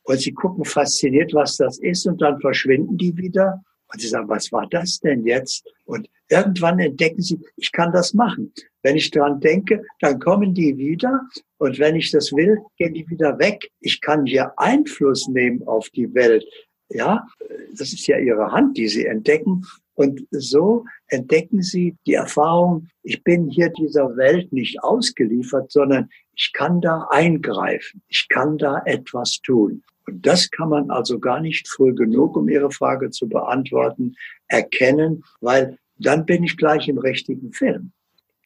und 0.05 0.21
sie 0.21 0.33
gucken 0.33 0.65
fasziniert, 0.65 1.35
was 1.35 1.57
das 1.57 1.79
ist 1.79 2.07
und 2.07 2.21
dann 2.23 2.41
verschwinden 2.41 2.97
die 2.97 3.17
wieder. 3.17 3.63
Und 3.93 4.01
sie 4.01 4.09
sagen, 4.09 4.29
was 4.29 4.53
war 4.53 4.69
das 4.69 5.01
denn 5.01 5.27
jetzt? 5.27 5.69
Und 5.85 6.09
irgendwann 6.29 6.79
entdecken 6.79 7.23
sie, 7.23 7.41
ich 7.57 7.73
kann 7.73 7.93
das 7.93 8.15
machen. 8.15 8.53
Wenn 8.83 8.97
ich 8.97 9.11
daran 9.11 9.41
denke, 9.41 9.83
dann 10.01 10.19
kommen 10.19 10.55
die 10.55 10.77
wieder. 10.77 11.21
Und 11.59 11.79
wenn 11.79 11.97
ich 11.97 12.11
das 12.11 12.33
will, 12.33 12.59
gehen 12.77 12.95
die 12.95 13.09
wieder 13.09 13.39
weg. 13.39 13.71
Ich 13.81 14.01
kann 14.01 14.27
hier 14.27 14.53
Einfluss 14.59 15.29
nehmen 15.29 15.67
auf 15.67 15.89
die 15.91 16.13
Welt. 16.15 16.45
Ja, 16.89 17.27
das 17.71 17.93
ist 17.93 18.07
ja 18.07 18.19
ihre 18.19 18.51
Hand, 18.53 18.77
die 18.77 18.89
sie 18.89 19.07
entdecken. 19.07 19.65
Und 19.95 20.27
so 20.31 20.87
entdecken 21.09 21.63
sie 21.63 21.95
die 22.07 22.15
Erfahrung, 22.15 22.89
ich 23.03 23.23
bin 23.23 23.49
hier 23.49 23.69
dieser 23.69 24.17
Welt 24.17 24.53
nicht 24.53 24.83
ausgeliefert, 24.83 25.71
sondern 25.71 26.09
ich 26.35 26.53
kann 26.55 26.81
da 26.81 27.07
eingreifen. 27.11 28.03
Ich 28.09 28.27
kann 28.29 28.57
da 28.57 28.81
etwas 28.87 29.41
tun. 29.43 29.83
Und 30.07 30.27
das 30.27 30.51
kann 30.51 30.71
man 30.71 30.91
also 30.91 31.19
gar 31.19 31.41
nicht 31.41 31.69
früh 31.69 31.95
genug, 31.95 32.37
um 32.37 32.49
Ihre 32.49 32.71
Frage 32.71 33.11
zu 33.11 33.29
beantworten, 33.29 34.15
erkennen, 34.49 35.23
weil 35.41 35.79
dann 35.99 36.25
bin 36.25 36.45
ich 36.45 36.57
gleich 36.57 36.89
im 36.89 36.99
richtigen 36.99 37.53
Film. 37.53 37.93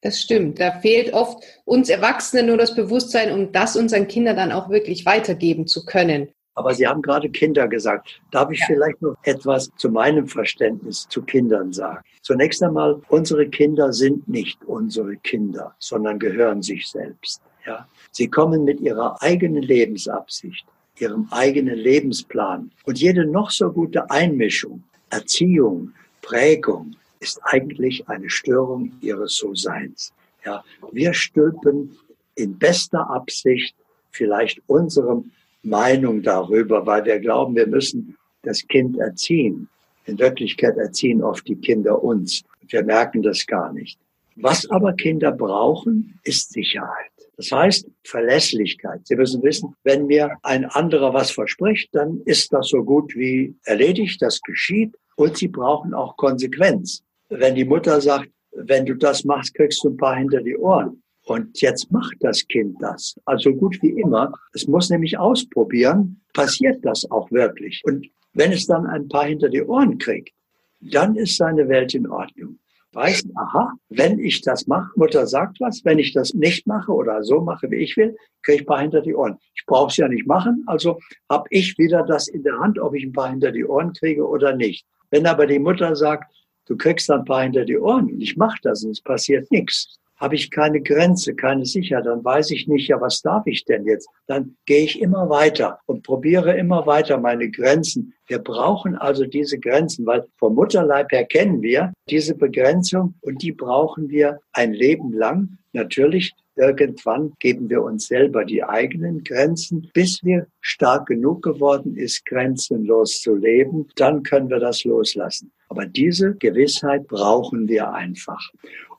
Das 0.04 0.20
stimmt. 0.20 0.60
Da 0.60 0.70
fehlt 0.80 1.14
oft 1.14 1.42
uns 1.64 1.88
Erwachsenen 1.88 2.46
nur 2.46 2.58
das 2.58 2.74
Bewusstsein, 2.74 3.32
um 3.32 3.52
das 3.52 3.74
unseren 3.74 4.06
Kindern 4.06 4.36
dann 4.36 4.52
auch 4.52 4.68
wirklich 4.68 5.06
weitergeben 5.06 5.66
zu 5.66 5.86
können. 5.86 6.28
Aber 6.54 6.74
Sie 6.74 6.86
haben 6.86 7.00
gerade 7.00 7.30
Kinder 7.30 7.66
gesagt. 7.68 8.20
Darf 8.30 8.50
ich 8.50 8.60
ja. 8.60 8.66
vielleicht 8.66 9.00
noch 9.00 9.16
etwas 9.22 9.70
zu 9.78 9.88
meinem 9.88 10.28
Verständnis 10.28 11.08
zu 11.08 11.22
Kindern 11.22 11.72
sagen? 11.72 12.04
Zunächst 12.20 12.62
einmal, 12.62 13.00
unsere 13.08 13.48
Kinder 13.48 13.94
sind 13.94 14.28
nicht 14.28 14.62
unsere 14.66 15.16
Kinder, 15.16 15.74
sondern 15.78 16.18
gehören 16.18 16.60
sich 16.60 16.86
selbst. 16.86 17.40
Ja? 17.66 17.88
Sie 18.12 18.28
kommen 18.28 18.64
mit 18.64 18.82
ihrer 18.82 19.22
eigenen 19.22 19.62
Lebensabsicht, 19.62 20.66
ihrem 20.98 21.28
eigenen 21.30 21.78
Lebensplan. 21.78 22.70
Und 22.84 23.00
jede 23.00 23.24
noch 23.24 23.50
so 23.50 23.72
gute 23.72 24.10
Einmischung, 24.10 24.84
Erziehung, 25.08 25.94
Prägung 26.20 26.94
ist 27.24 27.40
eigentlich 27.42 28.06
eine 28.06 28.28
Störung 28.28 28.92
ihres 29.00 29.36
So-Seins. 29.36 30.12
Ja, 30.44 30.62
wir 30.92 31.14
stülpen 31.14 31.96
in 32.34 32.58
bester 32.58 33.08
Absicht 33.08 33.74
vielleicht 34.10 34.60
unsere 34.66 35.24
Meinung 35.62 36.22
darüber, 36.22 36.84
weil 36.84 37.02
wir 37.06 37.18
glauben, 37.18 37.56
wir 37.56 37.66
müssen 37.66 38.16
das 38.42 38.66
Kind 38.68 38.98
erziehen. 38.98 39.68
In 40.04 40.18
Wirklichkeit 40.18 40.76
erziehen 40.76 41.22
oft 41.22 41.48
die 41.48 41.56
Kinder 41.56 42.04
uns. 42.04 42.42
Wir 42.68 42.84
merken 42.84 43.22
das 43.22 43.46
gar 43.46 43.72
nicht. 43.72 43.98
Was 44.36 44.68
aber 44.70 44.92
Kinder 44.92 45.32
brauchen, 45.32 46.20
ist 46.24 46.52
Sicherheit. 46.52 47.14
Das 47.38 47.50
heißt 47.50 47.88
Verlässlichkeit. 48.04 49.06
Sie 49.06 49.16
müssen 49.16 49.42
wissen, 49.42 49.74
wenn 49.82 50.06
mir 50.06 50.36
ein 50.42 50.66
anderer 50.66 51.14
was 51.14 51.30
verspricht, 51.30 51.88
dann 51.92 52.20
ist 52.26 52.52
das 52.52 52.68
so 52.68 52.84
gut 52.84 53.14
wie 53.16 53.54
erledigt, 53.64 54.20
das 54.20 54.42
geschieht. 54.42 54.94
Und 55.16 55.38
sie 55.38 55.48
brauchen 55.48 55.94
auch 55.94 56.16
Konsequenz. 56.16 57.02
Wenn 57.28 57.54
die 57.54 57.64
Mutter 57.64 58.00
sagt, 58.00 58.30
wenn 58.52 58.86
du 58.86 58.94
das 58.94 59.24
machst, 59.24 59.54
kriegst 59.54 59.82
du 59.84 59.90
ein 59.90 59.96
paar 59.96 60.16
hinter 60.16 60.40
die 60.42 60.56
Ohren. 60.56 61.02
Und 61.26 61.60
jetzt 61.60 61.90
macht 61.90 62.16
das 62.20 62.46
Kind 62.48 62.76
das. 62.80 63.16
Also 63.24 63.52
gut 63.54 63.78
wie 63.82 63.98
immer. 64.00 64.32
Es 64.52 64.66
muss 64.66 64.90
nämlich 64.90 65.18
ausprobieren, 65.18 66.20
passiert 66.34 66.84
das 66.84 67.10
auch 67.10 67.30
wirklich. 67.30 67.80
Und 67.84 68.06
wenn 68.34 68.52
es 68.52 68.66
dann 68.66 68.86
ein 68.86 69.08
paar 69.08 69.26
hinter 69.26 69.48
die 69.48 69.62
Ohren 69.62 69.98
kriegt, 69.98 70.34
dann 70.80 71.16
ist 71.16 71.36
seine 71.36 71.68
Welt 71.68 71.94
in 71.94 72.06
Ordnung 72.06 72.58
weiß, 72.94 73.24
aha, 73.34 73.72
wenn 73.88 74.18
ich 74.18 74.40
das 74.42 74.66
mache, 74.66 74.90
Mutter 74.96 75.26
sagt 75.26 75.60
was, 75.60 75.84
wenn 75.84 75.98
ich 75.98 76.12
das 76.12 76.34
nicht 76.34 76.66
mache 76.66 76.92
oder 76.92 77.22
so 77.24 77.40
mache, 77.40 77.70
wie 77.70 77.76
ich 77.76 77.96
will, 77.96 78.16
kriege 78.42 78.56
ich 78.56 78.62
ein 78.62 78.66
paar 78.66 78.80
hinter 78.80 79.00
die 79.00 79.14
Ohren. 79.14 79.38
Ich 79.54 79.64
brauche 79.66 79.90
es 79.90 79.96
ja 79.96 80.08
nicht 80.08 80.26
machen, 80.26 80.62
also 80.66 80.98
habe 81.30 81.46
ich 81.50 81.76
wieder 81.78 82.04
das 82.04 82.28
in 82.28 82.42
der 82.42 82.58
Hand, 82.58 82.78
ob 82.78 82.94
ich 82.94 83.04
ein 83.04 83.12
paar 83.12 83.30
hinter 83.30 83.52
die 83.52 83.64
Ohren 83.64 83.92
kriege 83.92 84.26
oder 84.26 84.54
nicht. 84.54 84.86
Wenn 85.10 85.26
aber 85.26 85.46
die 85.46 85.58
Mutter 85.58 85.94
sagt, 85.96 86.32
du 86.66 86.76
kriegst 86.76 87.10
ein 87.10 87.24
paar 87.24 87.42
hinter 87.42 87.64
die 87.64 87.78
Ohren 87.78 88.10
und 88.12 88.20
ich 88.20 88.36
mache 88.36 88.58
das 88.62 88.84
und 88.84 88.90
es 88.90 89.00
passiert 89.00 89.50
nichts, 89.50 89.98
habe 90.16 90.36
ich 90.36 90.50
keine 90.50 90.80
Grenze, 90.80 91.34
keine 91.34 91.66
Sicherheit, 91.66 92.06
dann 92.06 92.24
weiß 92.24 92.50
ich 92.52 92.68
nicht, 92.68 92.88
ja, 92.88 93.00
was 93.00 93.20
darf 93.20 93.46
ich 93.46 93.64
denn 93.64 93.84
jetzt? 93.84 94.08
Dann 94.26 94.56
gehe 94.64 94.84
ich 94.84 95.00
immer 95.00 95.28
weiter 95.28 95.80
und 95.86 96.02
probiere 96.02 96.56
immer 96.56 96.86
weiter 96.86 97.18
meine 97.18 97.50
Grenzen. 97.50 98.14
Wir 98.26 98.38
brauchen 98.38 98.94
also 98.96 99.24
diese 99.26 99.58
Grenzen, 99.58 100.06
weil 100.06 100.24
vom 100.38 100.54
Mutterleib 100.54 101.10
her 101.12 101.24
kennen 101.24 101.62
wir 101.62 101.92
diese 102.08 102.34
Begrenzung 102.34 103.14
und 103.20 103.42
die 103.42 103.52
brauchen 103.52 104.08
wir 104.08 104.40
ein 104.52 104.72
Leben 104.72 105.12
lang. 105.12 105.58
Natürlich, 105.72 106.32
irgendwann 106.56 107.34
geben 107.40 107.68
wir 107.68 107.82
uns 107.82 108.06
selber 108.06 108.44
die 108.44 108.62
eigenen 108.62 109.24
Grenzen, 109.24 109.90
bis 109.92 110.22
wir 110.22 110.46
stark 110.60 111.06
genug 111.06 111.42
geworden 111.42 111.96
ist, 111.96 112.24
grenzenlos 112.24 113.20
zu 113.20 113.34
leben. 113.34 113.88
Dann 113.96 114.22
können 114.22 114.48
wir 114.48 114.60
das 114.60 114.84
loslassen. 114.84 115.52
Aber 115.68 115.86
diese 115.86 116.34
Gewissheit 116.34 117.06
brauchen 117.06 117.68
wir 117.68 117.92
einfach. 117.92 118.50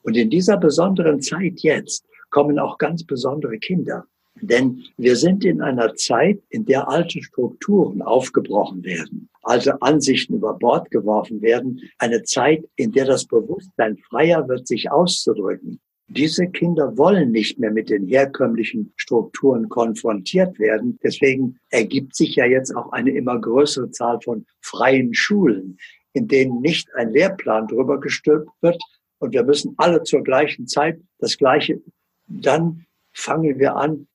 Und 0.02 0.16
in 0.16 0.30
dieser 0.30 0.56
besonderen 0.56 1.20
Zeit 1.20 1.60
jetzt 1.60 2.04
kommen 2.30 2.58
auch 2.58 2.78
ganz 2.78 3.04
besondere 3.04 3.58
Kinder. 3.58 4.04
Denn 4.40 4.84
wir 4.98 5.16
sind 5.16 5.44
in 5.44 5.62
einer 5.62 5.94
Zeit, 5.94 6.40
in 6.50 6.66
der 6.66 6.88
alte 6.88 7.22
Strukturen 7.22 8.02
aufgebrochen 8.02 8.84
werden, 8.84 9.30
alte 9.42 9.80
Ansichten 9.80 10.34
über 10.34 10.54
Bord 10.54 10.90
geworfen 10.90 11.40
werden, 11.40 11.80
eine 11.98 12.22
Zeit, 12.22 12.64
in 12.76 12.92
der 12.92 13.06
das 13.06 13.24
Bewusstsein 13.24 13.96
freier 13.96 14.46
wird, 14.48 14.66
sich 14.66 14.90
auszudrücken. 14.90 15.80
Diese 16.08 16.46
Kinder 16.46 16.96
wollen 16.96 17.32
nicht 17.32 17.58
mehr 17.58 17.72
mit 17.72 17.90
den 17.90 18.06
herkömmlichen 18.06 18.92
Strukturen 18.96 19.68
konfrontiert 19.68 20.58
werden. 20.58 20.98
Deswegen 21.02 21.58
ergibt 21.70 22.14
sich 22.14 22.36
ja 22.36 22.44
jetzt 22.44 22.76
auch 22.76 22.92
eine 22.92 23.10
immer 23.10 23.40
größere 23.40 23.90
Zahl 23.90 24.20
von 24.20 24.46
freien 24.60 25.14
Schulen, 25.14 25.78
in 26.16 26.28
denen 26.28 26.62
nicht 26.62 26.88
ein 26.94 27.10
Lehrplan 27.10 27.68
drüber 27.68 28.00
gestülpt 28.00 28.50
wird, 28.62 28.82
und 29.18 29.32
wir 29.34 29.44
müssen 29.44 29.74
alle 29.76 30.02
zur 30.02 30.22
gleichen 30.22 30.66
Zeit 30.66 30.98
das 31.18 31.36
Gleiche, 31.36 31.82
dann 32.26 32.86
fangen 33.12 33.58
wir 33.58 33.76
an, 33.76 34.08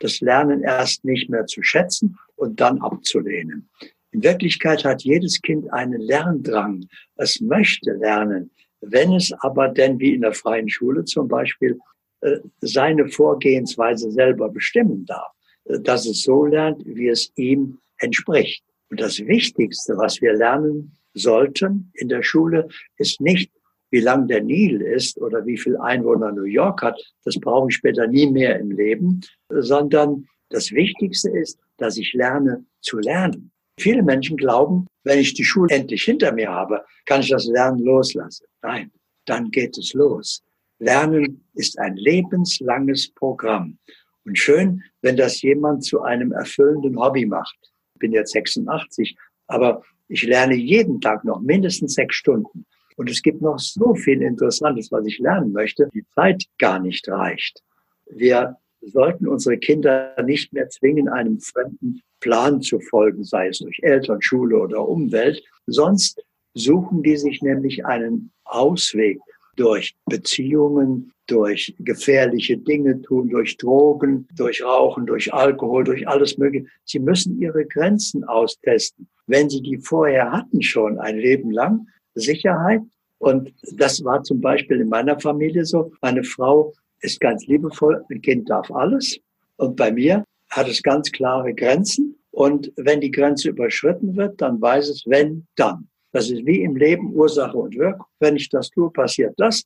das 0.00 0.20
Lernen 0.20 0.62
erst 0.62 1.04
nicht 1.04 1.30
mehr 1.30 1.46
zu 1.46 1.62
schätzen 1.62 2.18
und 2.36 2.60
dann 2.60 2.80
abzulehnen. 2.80 3.68
In 4.10 4.22
Wirklichkeit 4.22 4.84
hat 4.84 5.02
jedes 5.02 5.40
Kind 5.40 5.72
einen 5.72 6.00
Lerndrang. 6.00 6.86
Es 7.16 7.40
möchte 7.40 7.92
lernen. 7.92 8.50
Wenn 8.80 9.12
es 9.14 9.32
aber 9.40 9.68
denn, 9.68 9.98
wie 9.98 10.14
in 10.14 10.20
der 10.20 10.32
freien 10.32 10.68
Schule 10.68 11.04
zum 11.04 11.28
Beispiel, 11.28 11.78
äh, 12.20 12.38
seine 12.60 13.08
Vorgehensweise 13.08 14.10
selber 14.10 14.48
bestimmen 14.48 15.06
darf, 15.06 15.32
äh, 15.64 15.80
dass 15.80 16.06
es 16.06 16.22
so 16.22 16.46
lernt, 16.46 16.84
wie 16.84 17.08
es 17.08 17.32
ihm 17.36 17.78
entspricht. 17.98 18.64
Und 18.90 19.00
das 19.00 19.18
Wichtigste, 19.18 19.96
was 19.96 20.20
wir 20.20 20.34
lernen 20.34 20.95
sollten 21.16 21.90
in 21.94 22.08
der 22.08 22.22
Schule, 22.22 22.68
ist 22.98 23.20
nicht, 23.20 23.50
wie 23.90 24.00
lang 24.00 24.28
der 24.28 24.42
Nil 24.42 24.82
ist 24.82 25.18
oder 25.18 25.46
wie 25.46 25.56
viel 25.56 25.76
Einwohner 25.76 26.32
New 26.32 26.44
York 26.44 26.82
hat, 26.82 27.00
das 27.24 27.36
brauche 27.40 27.68
ich 27.68 27.76
später 27.76 28.06
nie 28.06 28.30
mehr 28.30 28.58
im 28.58 28.70
Leben, 28.70 29.20
sondern 29.48 30.26
das 30.50 30.72
Wichtigste 30.72 31.30
ist, 31.30 31.58
dass 31.78 31.96
ich 31.96 32.12
lerne 32.12 32.64
zu 32.80 32.98
lernen. 32.98 33.50
Viele 33.78 34.02
Menschen 34.02 34.36
glauben, 34.36 34.86
wenn 35.04 35.18
ich 35.18 35.34
die 35.34 35.44
Schule 35.44 35.74
endlich 35.74 36.04
hinter 36.04 36.32
mir 36.32 36.50
habe, 36.50 36.84
kann 37.04 37.20
ich 37.20 37.30
das 37.30 37.46
Lernen 37.46 37.80
loslassen. 37.80 38.46
Nein, 38.62 38.90
dann 39.26 39.50
geht 39.50 39.76
es 39.78 39.92
los. 39.92 40.42
Lernen 40.78 41.44
ist 41.54 41.78
ein 41.78 41.96
lebenslanges 41.96 43.12
Programm. 43.14 43.78
Und 44.24 44.38
schön, 44.38 44.82
wenn 45.02 45.16
das 45.16 45.40
jemand 45.42 45.84
zu 45.84 46.02
einem 46.02 46.32
erfüllenden 46.32 46.98
Hobby 46.98 47.26
macht. 47.26 47.56
Ich 47.94 48.00
bin 48.00 48.12
jetzt 48.12 48.32
86, 48.32 49.16
aber 49.46 49.82
ich 50.08 50.22
lerne 50.22 50.54
jeden 50.54 51.00
Tag 51.00 51.24
noch 51.24 51.40
mindestens 51.40 51.94
sechs 51.94 52.16
Stunden. 52.16 52.66
Und 52.96 53.10
es 53.10 53.22
gibt 53.22 53.42
noch 53.42 53.58
so 53.58 53.94
viel 53.94 54.22
Interessantes, 54.22 54.90
was 54.90 55.06
ich 55.06 55.18
lernen 55.18 55.52
möchte. 55.52 55.88
Die 55.92 56.06
Zeit 56.14 56.44
gar 56.58 56.78
nicht 56.78 57.08
reicht. 57.08 57.62
Wir 58.10 58.56
sollten 58.80 59.28
unsere 59.28 59.58
Kinder 59.58 60.14
nicht 60.24 60.52
mehr 60.52 60.68
zwingen, 60.70 61.08
einem 61.08 61.40
fremden 61.40 62.00
Plan 62.20 62.62
zu 62.62 62.80
folgen, 62.80 63.24
sei 63.24 63.48
es 63.48 63.58
durch 63.58 63.80
Eltern, 63.82 64.22
Schule 64.22 64.58
oder 64.58 64.88
Umwelt. 64.88 65.42
Sonst 65.66 66.24
suchen 66.54 67.02
die 67.02 67.16
sich 67.16 67.42
nämlich 67.42 67.84
einen 67.84 68.32
Ausweg 68.44 69.18
durch 69.56 69.94
Beziehungen, 70.06 71.12
durch 71.26 71.74
gefährliche 71.80 72.56
Dinge 72.56 73.00
tun, 73.02 73.28
durch 73.28 73.56
Drogen, 73.56 74.28
durch 74.36 74.62
Rauchen, 74.62 75.06
durch 75.06 75.32
Alkohol, 75.32 75.84
durch 75.84 76.06
alles 76.06 76.38
Mögliche. 76.38 76.66
Sie 76.84 76.98
müssen 76.98 77.40
ihre 77.40 77.64
Grenzen 77.64 78.24
austesten. 78.24 79.08
Wenn 79.26 79.50
sie 79.50 79.60
die 79.60 79.78
vorher 79.78 80.30
hatten 80.30 80.62
schon 80.62 80.98
ein 80.98 81.18
Leben 81.18 81.50
lang, 81.50 81.88
Sicherheit. 82.14 82.82
Und 83.18 83.52
das 83.72 84.04
war 84.04 84.22
zum 84.22 84.40
Beispiel 84.40 84.80
in 84.80 84.88
meiner 84.88 85.18
Familie 85.18 85.64
so. 85.64 85.92
Meine 86.00 86.22
Frau 86.22 86.72
ist 87.00 87.20
ganz 87.20 87.46
liebevoll, 87.46 88.04
ein 88.10 88.22
Kind 88.22 88.48
darf 88.48 88.70
alles. 88.70 89.18
Und 89.56 89.76
bei 89.76 89.90
mir 89.90 90.24
hat 90.50 90.68
es 90.68 90.82
ganz 90.82 91.10
klare 91.10 91.54
Grenzen. 91.54 92.16
Und 92.30 92.72
wenn 92.76 93.00
die 93.00 93.10
Grenze 93.10 93.48
überschritten 93.48 94.16
wird, 94.16 94.40
dann 94.40 94.60
weiß 94.60 94.88
es, 94.90 95.04
wenn, 95.06 95.46
dann. 95.56 95.88
Das 96.16 96.30
ist 96.30 96.46
wie 96.46 96.62
im 96.62 96.76
Leben 96.76 97.12
Ursache 97.12 97.58
und 97.58 97.76
Wirkung. 97.76 98.06
Wenn 98.20 98.36
ich 98.36 98.48
das 98.48 98.70
tue, 98.70 98.90
passiert 98.90 99.34
das. 99.36 99.64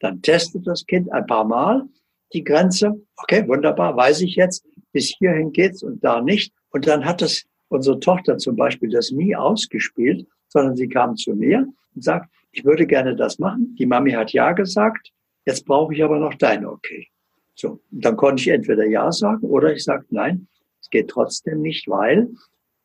Dann 0.00 0.20
testet 0.20 0.66
das 0.66 0.84
Kind 0.84 1.12
ein 1.12 1.24
paar 1.26 1.44
Mal 1.44 1.84
die 2.32 2.42
Grenze. 2.42 3.00
Okay, 3.18 3.46
wunderbar, 3.46 3.96
weiß 3.96 4.22
ich 4.22 4.34
jetzt. 4.34 4.66
Bis 4.90 5.14
hierhin 5.16 5.52
geht's 5.52 5.84
und 5.84 6.02
da 6.02 6.20
nicht. 6.20 6.52
Und 6.70 6.88
dann 6.88 7.04
hat 7.04 7.22
das 7.22 7.44
unsere 7.68 8.00
Tochter 8.00 8.36
zum 8.36 8.56
Beispiel 8.56 8.90
das 8.90 9.12
nie 9.12 9.36
ausgespielt, 9.36 10.26
sondern 10.48 10.74
sie 10.74 10.88
kam 10.88 11.14
zu 11.14 11.36
mir 11.36 11.68
und 11.94 12.02
sagt, 12.02 12.28
ich 12.50 12.64
würde 12.64 12.84
gerne 12.84 13.14
das 13.14 13.38
machen. 13.38 13.76
Die 13.78 13.86
Mami 13.86 14.10
hat 14.10 14.32
ja 14.32 14.50
gesagt. 14.50 15.12
Jetzt 15.46 15.64
brauche 15.66 15.94
ich 15.94 16.02
aber 16.02 16.18
noch 16.18 16.34
dein 16.34 16.66
Okay. 16.66 17.06
So, 17.54 17.80
und 17.92 18.04
dann 18.04 18.16
konnte 18.16 18.40
ich 18.40 18.48
entweder 18.48 18.86
ja 18.86 19.12
sagen 19.12 19.46
oder 19.46 19.72
ich 19.72 19.84
sage 19.84 20.04
nein, 20.10 20.48
es 20.80 20.90
geht 20.90 21.10
trotzdem 21.10 21.60
nicht, 21.62 21.86
weil. 21.86 22.28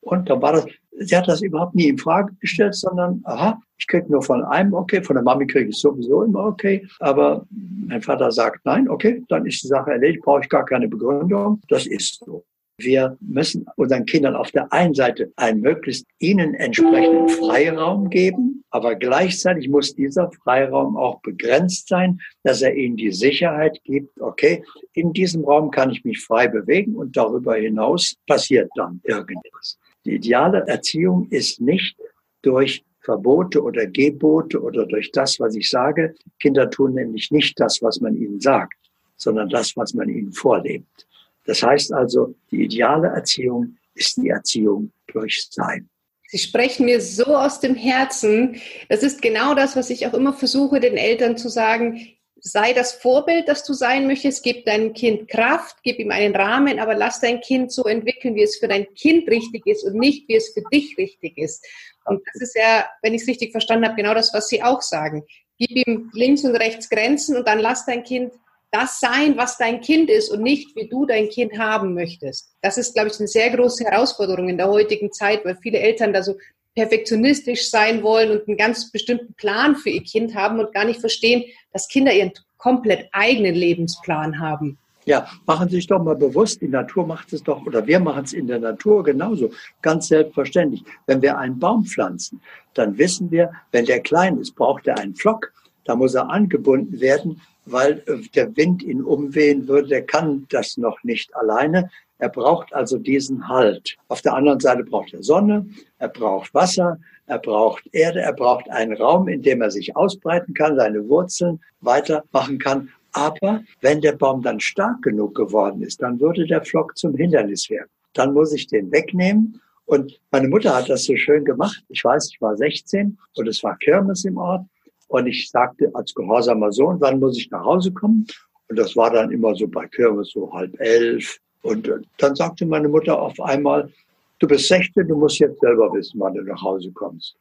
Und 0.02 0.30
dann 0.30 0.40
war 0.40 0.54
das, 0.54 0.68
sie 1.00 1.16
hat 1.16 1.28
das 1.28 1.42
überhaupt 1.42 1.76
nie 1.76 1.88
in 1.88 1.98
Frage 1.98 2.34
gestellt, 2.40 2.76
sondern, 2.76 3.22
aha, 3.26 3.62
ich 3.78 3.88
kriege 3.88 4.12
nur 4.12 4.22
von 4.22 4.44
einem 4.44 4.74
okay, 4.74 5.02
von 5.02 5.16
der 5.16 5.24
Mami 5.24 5.48
kriege 5.48 5.70
ich 5.70 5.78
sowieso 5.78 6.24
immer 6.24 6.46
okay, 6.46 6.88
aber 7.00 7.46
mein 7.50 8.02
Vater 8.02 8.32
sagt 8.32 8.66
nein, 8.66 8.90
okay, 8.90 9.24
dann 9.30 9.46
ist 9.46 9.64
die 9.64 9.68
Sache 9.68 9.92
erledigt, 9.92 10.24
brauche 10.24 10.42
ich 10.42 10.50
gar 10.50 10.66
keine 10.66 10.88
Begründung, 10.88 11.62
das 11.70 11.86
ist 11.86 12.24
so. 12.26 12.44
Wir 12.80 13.18
müssen 13.22 13.66
unseren 13.76 14.06
Kindern 14.06 14.36
auf 14.36 14.52
der 14.52 14.72
einen 14.72 14.94
Seite 14.94 15.32
einen 15.36 15.62
möglichst 15.62 16.06
ihnen 16.20 16.54
entsprechenden 16.54 17.28
Freiraum 17.28 18.08
geben, 18.12 18.64
aber 18.70 18.94
gleichzeitig 18.94 19.68
muss 19.68 19.96
dieser 19.96 20.30
Freiraum 20.44 20.96
auch 20.96 21.20
begrenzt 21.22 21.88
sein, 21.88 22.20
dass 22.44 22.62
er 22.62 22.76
ihnen 22.76 22.96
die 22.96 23.12
Sicherheit 23.12 23.80
gibt, 23.84 24.22
okay, 24.22 24.64
in 24.94 25.12
diesem 25.12 25.44
Raum 25.44 25.72
kann 25.72 25.90
ich 25.90 26.06
mich 26.06 26.24
frei 26.24 26.48
bewegen 26.48 26.96
und 26.96 27.18
darüber 27.18 27.56
hinaus 27.56 28.16
passiert 28.28 28.70
dann 28.76 29.02
irgendwas. 29.04 29.80
Die 30.08 30.16
ideale 30.16 30.66
Erziehung 30.68 31.28
ist 31.32 31.60
nicht 31.60 31.98
durch 32.42 32.86
Verbote 33.02 33.62
oder 33.62 33.86
Gebote 33.88 34.62
oder 34.62 34.86
durch 34.86 35.12
das, 35.12 35.38
was 35.38 35.54
ich 35.56 35.70
sage. 35.70 36.16
Kinder 36.40 36.70
tun 36.70 36.94
nämlich 36.94 37.30
nicht 37.30 37.60
das, 37.60 37.82
was 37.82 38.00
man 38.00 38.16
ihnen 38.16 38.40
sagt, 38.40 38.78
sondern 39.18 39.50
das, 39.50 39.76
was 39.76 39.94
man 39.94 40.08
ihnen 40.08 40.32
vorlebt. 40.32 41.06
Das 41.46 41.62
heißt 41.62 41.92
also, 41.92 42.36
die 42.52 42.64
ideale 42.64 43.10
Erziehung 43.10 43.76
ist 43.96 44.16
die 44.16 44.30
Erziehung 44.30 44.94
durch 45.08 45.50
Sein. 45.52 45.90
Sie 46.30 46.38
sprechen 46.38 46.86
mir 46.86 47.02
so 47.02 47.26
aus 47.26 47.60
dem 47.60 47.76
Herzen. 47.76 48.62
Das 48.88 49.04
ist 49.04 49.22
genau 49.22 49.56
das, 49.56 49.76
was 49.76 49.90
ich 49.90 50.08
auch 50.08 50.14
immer 50.14 50.32
versuche, 50.32 50.80
den 50.80 50.96
Eltern 50.96 51.36
zu 51.36 51.50
sagen. 51.50 52.00
Sei 52.48 52.72
das 52.72 52.94
Vorbild, 52.94 53.50
das 53.50 53.66
du 53.66 53.74
sein 53.74 54.08
möchtest. 54.08 54.42
Gib 54.42 54.66
deinem 54.66 54.94
Kind 54.94 55.28
Kraft, 55.28 55.78
gib 55.84 56.00
ihm 56.00 56.12
einen 56.12 56.36
Rahmen, 56.36 56.80
aber 56.80 56.96
lass 56.96 57.20
dein 57.20 57.42
Kind 57.42 57.74
so 57.74 57.84
entwickeln, 57.84 58.36
wie 58.36 58.44
es 58.44 58.58
für 58.58 58.70
dein 58.70 58.88
Kind 58.94 59.28
richtig 59.30 59.66
ist 59.68 59.84
und 59.84 59.96
nicht, 59.96 60.30
wie 60.30 60.36
es 60.36 60.54
für 60.54 60.64
dich 60.72 60.98
richtig 60.98 61.38
ist. 61.38 61.66
Und 62.06 62.22
das 62.32 62.42
ist 62.42 62.56
ja, 62.56 62.86
wenn 63.02 63.14
ich 63.14 63.24
es 63.24 63.28
richtig 63.28 63.52
verstanden 63.52 63.86
habe, 63.86 63.96
genau 63.96 64.14
das, 64.14 64.34
was 64.34 64.48
Sie 64.48 64.64
auch 64.64 64.82
sagen. 64.82 65.24
Gib 65.58 65.72
ihm 65.72 66.10
links 66.14 66.46
und 66.46 66.56
rechts 66.56 66.90
Grenzen 66.90 67.36
und 67.36 67.48
dann 67.48 67.60
lass 67.60 67.86
dein 67.86 68.04
Kind 68.04 68.32
das 68.72 69.00
sein, 69.00 69.38
was 69.38 69.58
dein 69.58 69.82
Kind 69.82 70.10
ist 70.10 70.30
und 70.30 70.42
nicht, 70.42 70.76
wie 70.76 70.88
du 70.88 71.06
dein 71.06 71.30
Kind 71.30 71.58
haben 71.58 71.94
möchtest. 71.94 72.54
Das 72.62 72.78
ist, 72.78 72.94
glaube 72.94 73.10
ich, 73.10 73.20
eine 73.20 73.28
sehr 73.28 73.50
große 73.50 73.86
Herausforderung 73.86 74.50
in 74.50 74.58
der 74.58 74.70
heutigen 74.70 75.12
Zeit, 75.12 75.44
weil 75.46 75.58
viele 75.62 75.80
Eltern 75.80 76.14
da 76.14 76.24
so 76.24 76.38
perfektionistisch 76.78 77.72
sein 77.72 78.04
wollen 78.04 78.30
und 78.30 78.48
einen 78.48 78.56
ganz 78.56 78.92
bestimmten 78.92 79.34
Plan 79.34 79.76
für 79.76 79.90
ihr 79.90 80.04
Kind 80.04 80.36
haben 80.36 80.60
und 80.60 80.72
gar 80.76 80.86
nicht 80.86 81.00
verstehen, 81.00 81.44
dass 81.74 81.88
Kinder 81.88 82.14
ihren 82.14 82.32
komplett 82.58 83.10
eigenen 83.14 83.56
Lebensplan 83.56 84.40
haben. 84.40 84.78
Ja, 85.06 85.28
machen 85.48 85.70
Sie 85.70 85.78
sich 85.78 85.88
doch 85.88 86.04
mal 86.04 86.16
bewusst, 86.16 86.62
die 86.62 86.68
Natur 86.68 87.08
macht 87.08 87.34
es 87.34 87.42
doch, 87.42 87.66
oder 87.66 87.88
wir 87.88 88.00
machen 88.00 88.26
es 88.26 88.34
in 88.34 88.46
der 88.46 88.60
Natur 88.60 89.04
genauso, 89.04 89.50
ganz 89.82 90.10
selbstverständlich. 90.10 90.84
Wenn 91.08 91.24
wir 91.24 91.40
einen 91.40 91.58
Baum 91.58 91.84
pflanzen, 91.84 92.42
dann 92.76 92.96
wissen 93.00 93.32
wir, 93.32 93.52
wenn 93.72 93.86
der 93.86 94.02
klein 94.02 94.38
ist, 94.38 94.54
braucht 94.54 94.86
er 94.86 95.00
einen 95.00 95.16
Flock, 95.16 95.52
da 95.84 95.96
muss 95.96 96.14
er 96.14 96.30
angebunden 96.30 97.00
werden 97.00 97.42
weil 97.70 98.04
äh, 98.08 98.28
der 98.34 98.56
Wind 98.56 98.82
ihn 98.82 99.04
umwehen 99.04 99.68
würde. 99.68 99.90
Der 99.90 100.06
kann 100.06 100.46
das 100.50 100.78
noch 100.78 101.04
nicht 101.04 101.36
alleine. 101.36 101.90
Er 102.20 102.30
braucht 102.30 102.74
also 102.74 102.98
diesen 102.98 103.48
Halt. 103.48 103.96
Auf 104.08 104.22
der 104.22 104.34
anderen 104.34 104.60
Seite 104.60 104.84
braucht 104.84 105.14
er 105.14 105.24
Sonne, 105.24 105.68
er 106.00 106.10
braucht 106.10 106.54
Wasser, 106.54 107.00
er 107.28 107.40
braucht 107.40 107.84
Erde, 107.92 108.22
er 108.22 108.34
braucht 108.34 108.70
einen 108.70 108.98
Raum, 108.98 109.28
in 109.28 109.42
dem 109.42 109.62
er 109.62 109.70
sich 109.70 109.96
ausbreiten 109.96 110.54
kann, 110.54 110.76
seine 110.76 111.08
Wurzeln 111.08 111.60
weitermachen 111.82 112.58
kann. 112.58 112.90
Aber 113.12 113.64
wenn 113.82 114.02
der 114.02 114.14
Baum 114.14 114.42
dann 114.42 114.60
stark 114.60 115.02
genug 115.02 115.36
geworden 115.36 115.82
ist, 115.82 116.02
dann 116.02 116.20
würde 116.20 116.46
der 116.46 116.64
Flock 116.64 116.98
zum 116.98 117.16
Hindernis 117.16 117.70
werden. 117.70 117.90
Dann 118.14 118.34
muss 118.34 118.54
ich 118.54 118.68
den 118.68 118.92
wegnehmen. 118.92 119.62
Und 119.86 120.20
meine 120.32 120.48
Mutter 120.48 120.76
hat 120.76 120.90
das 120.90 121.06
so 121.06 121.16
schön 121.16 121.46
gemacht. 121.46 121.84
Ich 121.90 122.04
weiß, 122.04 122.30
ich 122.34 122.42
war 122.42 122.58
16 122.58 123.18
und 123.36 123.48
es 123.48 123.64
war 123.64 123.78
Kirmes 123.78 124.26
im 124.26 124.38
Ort. 124.38 124.66
Und 125.08 125.28
ich 125.28 125.50
sagte 125.50 125.90
als 125.94 126.14
gehorsamer 126.14 126.72
Sohn, 126.72 127.00
wann 127.00 127.20
muss 127.20 127.38
ich 127.38 127.50
nach 127.50 127.64
Hause 127.64 127.92
kommen? 127.92 128.28
Und 128.70 128.78
das 128.78 128.96
war 128.96 129.12
dann 129.12 129.32
immer 129.32 129.56
so 129.56 129.68
bei 129.68 129.88
Kirmes 129.88 130.32
so 130.32 130.52
halb 130.52 130.80
elf. 130.80 131.40
Und 131.68 131.88
äh, 131.88 132.00
dann 132.18 132.36
sagte 132.36 132.66
meine 132.66 132.88
Mutter 132.88 133.22
auf 133.22 133.40
einmal, 133.42 133.92
du 134.40 134.48
bist 134.48 134.68
16, 134.68 135.08
du 135.08 135.18
musst 135.18 135.40
jetzt 135.40 135.60
selber 135.60 135.92
wissen, 135.94 136.20
wann 136.20 136.34
du 136.34 136.42
nach 136.44 136.62
Hause 136.62 136.92
kommst. 136.92 137.36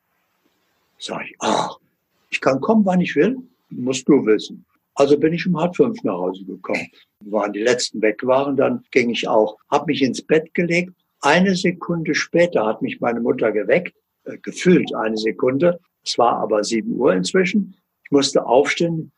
Sag 0.99 1.25
ich, 1.25 1.37
ach, 1.39 1.79
ich 2.31 2.41
kann 2.41 2.61
kommen, 2.61 2.85
wann 2.85 3.01
ich 3.01 3.15
will, 3.15 3.37
musst 3.71 4.09
du 4.09 4.25
wissen. 4.27 4.65
Also 4.95 5.19
bin 5.19 5.33
ich 5.33 5.47
um 5.47 5.61
halb 5.61 5.77
fünf 5.77 6.03
nach 6.03 6.15
Hause 6.15 6.45
gekommen. 6.45 6.89
Waren 7.21 7.53
die 7.53 7.63
letzten 7.63 8.01
weg 8.03 8.27
waren, 8.27 8.57
dann 8.57 8.83
ging 8.91 9.11
ich 9.11 9.29
auch, 9.29 9.57
habe 9.71 9.87
mich 9.87 10.03
ins 10.03 10.23
Bett 10.23 10.53
gelegt. 10.55 10.93
Eine 11.21 11.55
Sekunde 11.55 12.15
später 12.15 12.67
hat 12.67 12.83
mich 12.83 13.01
meine 13.01 13.21
Mutter 13.21 13.53
geweckt, 13.53 13.95
äh, 14.25 14.39
gefühlt 14.39 14.95
eine 14.95 15.17
Sekunde. 15.19 15.79
Es 16.05 16.19
war 16.19 16.39
aber 16.39 16.65
sieben 16.65 16.93
Uhr 16.93 17.13
inzwischen. 17.13 17.77
Ich 18.05 18.11
musste 18.11 18.45
aufstehen, 18.45 19.13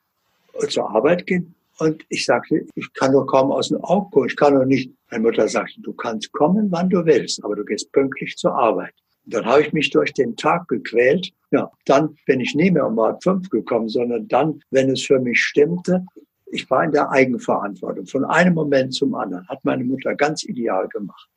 zur 0.69 0.91
Arbeit 0.91 1.27
gehen. 1.27 1.55
Und 1.79 2.05
ich 2.09 2.25
sagte, 2.25 2.67
ich 2.75 2.93
kann 2.95 3.13
doch 3.13 3.27
kaum 3.27 3.53
aus 3.53 3.69
dem 3.69 3.83
Auge 3.85 4.11
kommen. 4.11 4.27
Ich 4.29 4.37
kann 4.37 4.55
doch 4.55 4.65
nicht. 4.65 4.91
Meine 5.11 5.23
Mutter 5.23 5.49
sagte, 5.49 5.81
du 5.81 5.93
kannst 5.93 6.33
kommen, 6.33 6.71
wann 6.71 6.91
du 6.91 7.05
willst, 7.05 7.43
aber 7.45 7.57
du 7.57 7.65
gehst 7.65 7.93
pünktlich 7.93 8.37
zur 8.37 8.55
Arbeit. 8.55 8.93
Dann 9.25 9.45
habe 9.45 9.63
ich 9.63 9.73
mich 9.73 9.91
durch 9.91 10.13
den 10.13 10.37
Tag 10.37 10.69
gequält. 10.69 11.31
Ja, 11.51 11.71
dann 11.85 12.17
bin 12.27 12.41
ich 12.41 12.55
nie 12.55 12.71
mehr 12.71 12.87
um 12.87 13.01
halb 13.01 13.23
fünf 13.23 13.49
gekommen, 13.51 13.89
sondern 13.89 14.27
dann, 14.29 14.61
wenn 14.71 14.91
es 14.91 15.03
für 15.03 15.21
mich 15.21 15.41
stimmte, 15.41 16.05
ich 16.51 16.69
war 16.71 16.83
in 16.83 16.93
der 16.93 17.11
Eigenverantwortung. 17.11 18.07
Von 18.07 18.25
einem 18.25 18.55
Moment 18.55 18.95
zum 18.95 19.15
anderen 19.15 19.47
hat 19.49 19.65
meine 19.65 19.85
Mutter 19.85 20.15
ganz 20.15 20.45
ideal 20.45 20.89
gemacht. 20.89 21.29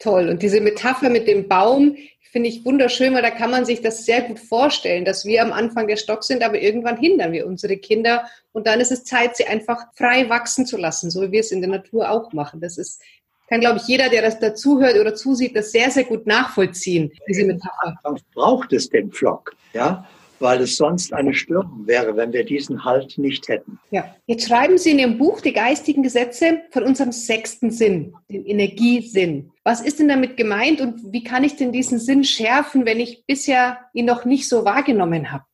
Toll. 0.00 0.28
Und 0.28 0.42
diese 0.42 0.60
Metapher 0.60 1.10
mit 1.10 1.28
dem 1.28 1.48
Baum 1.48 1.96
finde 2.32 2.48
ich 2.48 2.64
wunderschön, 2.64 3.14
weil 3.14 3.22
da 3.22 3.30
kann 3.30 3.50
man 3.50 3.64
sich 3.66 3.82
das 3.82 4.06
sehr 4.06 4.22
gut 4.22 4.40
vorstellen, 4.40 5.04
dass 5.04 5.24
wir 5.24 5.42
am 5.42 5.52
Anfang 5.52 5.86
der 5.86 5.96
Stock 5.96 6.24
sind, 6.24 6.42
aber 6.42 6.60
irgendwann 6.60 6.96
hindern 6.96 7.32
wir 7.32 7.46
unsere 7.46 7.76
Kinder. 7.76 8.24
Und 8.52 8.66
dann 8.66 8.80
ist 8.80 8.90
es 8.90 9.04
Zeit, 9.04 9.36
sie 9.36 9.46
einfach 9.46 9.84
frei 9.94 10.28
wachsen 10.28 10.66
zu 10.66 10.78
lassen, 10.78 11.10
so 11.10 11.22
wie 11.22 11.32
wir 11.32 11.40
es 11.40 11.52
in 11.52 11.60
der 11.60 11.70
Natur 11.70 12.10
auch 12.10 12.32
machen. 12.32 12.60
Das 12.60 12.78
ist 12.78 13.02
kann, 13.48 13.60
glaube 13.60 13.76
ich, 13.76 13.86
jeder, 13.86 14.08
der 14.08 14.22
das 14.22 14.40
dazuhört 14.40 14.98
oder 14.98 15.14
zusieht, 15.14 15.54
das 15.54 15.72
sehr, 15.72 15.90
sehr 15.90 16.04
gut 16.04 16.26
nachvollziehen, 16.26 17.12
diese 17.28 17.44
Metapher. 17.44 17.98
Braucht 18.32 18.72
es 18.72 18.88
den 18.88 19.12
Flock, 19.12 19.54
ja? 19.74 20.08
weil 20.38 20.62
es 20.62 20.76
sonst 20.76 21.12
eine 21.12 21.34
Störung 21.34 21.86
wäre, 21.86 22.16
wenn 22.16 22.32
wir 22.32 22.44
diesen 22.44 22.84
Halt 22.84 23.18
nicht 23.18 23.48
hätten. 23.48 23.78
Ja, 23.90 24.16
jetzt 24.26 24.48
schreiben 24.48 24.78
Sie 24.78 24.90
in 24.90 24.98
Ihrem 24.98 25.18
Buch 25.18 25.42
die 25.42 25.52
geistigen 25.52 26.02
Gesetze 26.02 26.62
von 26.70 26.82
unserem 26.82 27.12
sechsten 27.12 27.70
Sinn, 27.70 28.14
den 28.30 28.46
Energiesinn. 28.46 29.51
Was 29.64 29.80
ist 29.80 30.00
denn 30.00 30.08
damit 30.08 30.36
gemeint 30.36 30.80
und 30.80 31.12
wie 31.12 31.22
kann 31.22 31.44
ich 31.44 31.56
denn 31.56 31.72
diesen 31.72 32.00
Sinn 32.00 32.24
schärfen, 32.24 32.84
wenn 32.84 32.98
ich 32.98 33.24
bisher 33.26 33.78
ihn 33.92 34.06
noch 34.06 34.24
nicht 34.24 34.48
so 34.48 34.64
wahrgenommen 34.64 35.30
habe? 35.30 35.44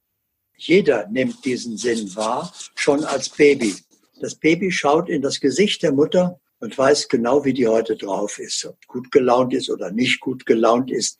Jeder 0.56 1.06
nimmt 1.08 1.44
diesen 1.44 1.76
Sinn 1.76 2.14
wahr, 2.16 2.52
schon 2.74 3.04
als 3.04 3.28
Baby. 3.28 3.76
Das 4.20 4.34
Baby 4.34 4.72
schaut 4.72 5.08
in 5.08 5.22
das 5.22 5.40
Gesicht 5.40 5.82
der 5.82 5.92
Mutter 5.92 6.40
und 6.58 6.76
weiß 6.76 7.08
genau, 7.08 7.44
wie 7.44 7.52
die 7.52 7.68
heute 7.68 7.96
drauf 7.96 8.38
ist, 8.38 8.64
ob 8.64 8.84
gut 8.86 9.12
gelaunt 9.12 9.52
ist 9.52 9.70
oder 9.70 9.92
nicht 9.92 10.20
gut 10.20 10.46
gelaunt 10.46 10.90
ist. 10.90 11.18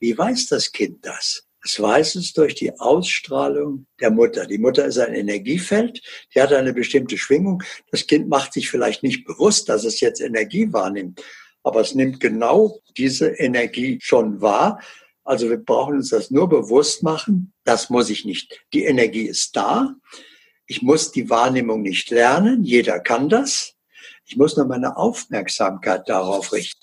Wie 0.00 0.16
weiß 0.16 0.48
das 0.48 0.72
Kind 0.72 1.06
das? 1.06 1.44
Es 1.64 1.80
weiß 1.80 2.16
es 2.16 2.34
durch 2.34 2.54
die 2.54 2.78
Ausstrahlung 2.78 3.86
der 3.98 4.10
Mutter. 4.10 4.44
Die 4.44 4.58
Mutter 4.58 4.84
ist 4.84 4.98
ein 4.98 5.14
Energiefeld, 5.14 6.02
die 6.34 6.42
hat 6.42 6.52
eine 6.52 6.74
bestimmte 6.74 7.16
Schwingung. 7.16 7.62
Das 7.90 8.06
Kind 8.06 8.28
macht 8.28 8.52
sich 8.52 8.68
vielleicht 8.68 9.02
nicht 9.02 9.24
bewusst, 9.24 9.70
dass 9.70 9.84
es 9.84 10.00
jetzt 10.00 10.20
Energie 10.20 10.70
wahrnimmt, 10.70 11.22
aber 11.64 11.80
es 11.80 11.94
nimmt 11.94 12.20
genau 12.20 12.78
diese 12.96 13.28
Energie 13.28 13.98
schon 14.00 14.40
wahr. 14.40 14.80
Also 15.24 15.48
wir 15.48 15.56
brauchen 15.56 15.96
uns 15.96 16.10
das 16.10 16.30
nur 16.30 16.48
bewusst 16.48 17.02
machen. 17.02 17.52
Das 17.64 17.90
muss 17.90 18.10
ich 18.10 18.24
nicht. 18.24 18.60
Die 18.72 18.84
Energie 18.84 19.26
ist 19.26 19.56
da. 19.56 19.94
Ich 20.66 20.82
muss 20.82 21.10
die 21.10 21.28
Wahrnehmung 21.30 21.82
nicht 21.82 22.10
lernen. 22.10 22.62
Jeder 22.62 23.00
kann 23.00 23.28
das. 23.28 23.74
Ich 24.26 24.36
muss 24.36 24.56
nur 24.56 24.66
meine 24.66 24.96
Aufmerksamkeit 24.96 26.08
darauf 26.08 26.52
richten. 26.52 26.80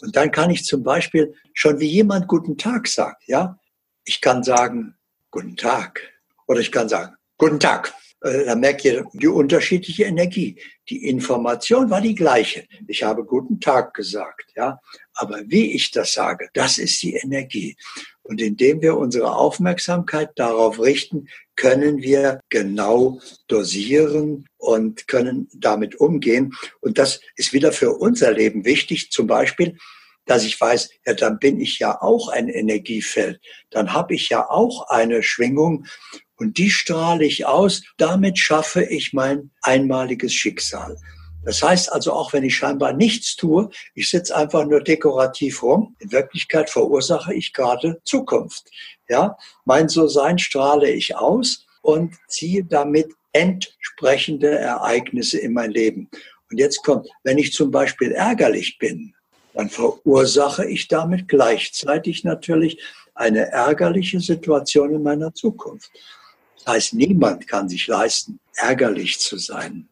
Und 0.00 0.16
dann 0.16 0.30
kann 0.30 0.50
ich 0.50 0.64
zum 0.64 0.82
Beispiel 0.82 1.34
schon 1.52 1.78
wie 1.78 1.88
jemand 1.88 2.26
guten 2.26 2.56
Tag 2.56 2.88
sagt, 2.88 3.22
ja. 3.28 3.58
Ich 4.04 4.20
kann 4.20 4.42
sagen, 4.42 4.96
guten 5.30 5.56
Tag. 5.56 6.00
Oder 6.48 6.60
ich 6.60 6.72
kann 6.72 6.88
sagen, 6.88 7.14
guten 7.38 7.60
Tag. 7.60 7.94
Äh, 8.22 8.44
da 8.44 8.54
merkt 8.54 8.84
ihr 8.84 9.04
die 9.12 9.28
unterschiedliche 9.28 10.04
Energie. 10.04 10.60
Die 10.88 11.08
Information 11.08 11.90
war 11.90 12.00
die 12.00 12.14
gleiche. 12.14 12.64
Ich 12.86 13.02
habe 13.02 13.24
guten 13.24 13.60
Tag 13.60 13.94
gesagt, 13.94 14.52
ja. 14.54 14.80
Aber 15.14 15.42
wie 15.46 15.72
ich 15.72 15.90
das 15.90 16.12
sage, 16.12 16.48
das 16.54 16.78
ist 16.78 17.02
die 17.02 17.14
Energie. 17.14 17.76
Und 18.22 18.40
indem 18.40 18.80
wir 18.80 18.96
unsere 18.96 19.34
Aufmerksamkeit 19.34 20.30
darauf 20.36 20.80
richten, 20.80 21.26
können 21.56 22.02
wir 22.02 22.40
genau 22.48 23.20
dosieren 23.48 24.46
und 24.56 25.08
können 25.08 25.48
damit 25.52 25.96
umgehen. 25.96 26.54
Und 26.80 26.98
das 26.98 27.20
ist 27.36 27.52
wieder 27.52 27.72
für 27.72 27.92
unser 27.92 28.32
Leben 28.32 28.64
wichtig. 28.64 29.10
Zum 29.10 29.26
Beispiel, 29.26 29.76
dass 30.24 30.44
ich 30.44 30.60
weiß, 30.60 30.90
ja, 31.04 31.14
dann 31.14 31.40
bin 31.40 31.60
ich 31.60 31.80
ja 31.80 32.00
auch 32.00 32.28
ein 32.28 32.48
Energiefeld. 32.48 33.40
Dann 33.70 33.92
habe 33.92 34.14
ich 34.14 34.28
ja 34.28 34.48
auch 34.48 34.88
eine 34.88 35.22
Schwingung 35.22 35.86
und 36.42 36.58
die 36.58 36.70
strahle 36.70 37.24
ich 37.24 37.46
aus. 37.46 37.82
Damit 37.98 38.36
schaffe 38.36 38.82
ich 38.82 39.12
mein 39.12 39.52
einmaliges 39.62 40.34
Schicksal. 40.34 40.96
Das 41.44 41.62
heißt 41.62 41.92
also, 41.92 42.12
auch 42.12 42.32
wenn 42.32 42.42
ich 42.42 42.56
scheinbar 42.56 42.92
nichts 42.92 43.36
tue, 43.36 43.70
ich 43.94 44.10
sitze 44.10 44.36
einfach 44.36 44.64
nur 44.66 44.82
dekorativ 44.82 45.62
rum, 45.62 45.96
in 46.00 46.10
Wirklichkeit 46.10 46.68
verursache 46.68 47.32
ich 47.32 47.52
gerade 47.52 48.00
Zukunft. 48.04 48.64
Ja, 49.08 49.36
mein 49.64 49.88
So-Sein 49.88 50.38
strahle 50.38 50.90
ich 50.90 51.16
aus 51.16 51.64
und 51.80 52.16
ziehe 52.26 52.64
damit 52.64 53.06
entsprechende 53.32 54.50
Ereignisse 54.50 55.38
in 55.38 55.52
mein 55.52 55.70
Leben. 55.70 56.10
Und 56.50 56.58
jetzt 56.58 56.82
kommt, 56.82 57.08
wenn 57.22 57.38
ich 57.38 57.52
zum 57.52 57.70
Beispiel 57.70 58.10
ärgerlich 58.12 58.78
bin, 58.78 59.14
dann 59.54 59.70
verursache 59.70 60.66
ich 60.66 60.88
damit 60.88 61.28
gleichzeitig 61.28 62.24
natürlich 62.24 62.82
eine 63.14 63.50
ärgerliche 63.52 64.20
Situation 64.20 64.92
in 64.92 65.02
meiner 65.02 65.34
Zukunft. 65.34 65.90
Das 66.64 66.74
heißt, 66.74 66.94
niemand 66.94 67.48
kann 67.48 67.68
sich 67.68 67.86
leisten, 67.86 68.38
ärgerlich 68.56 69.20
zu 69.20 69.36
sein 69.38 69.88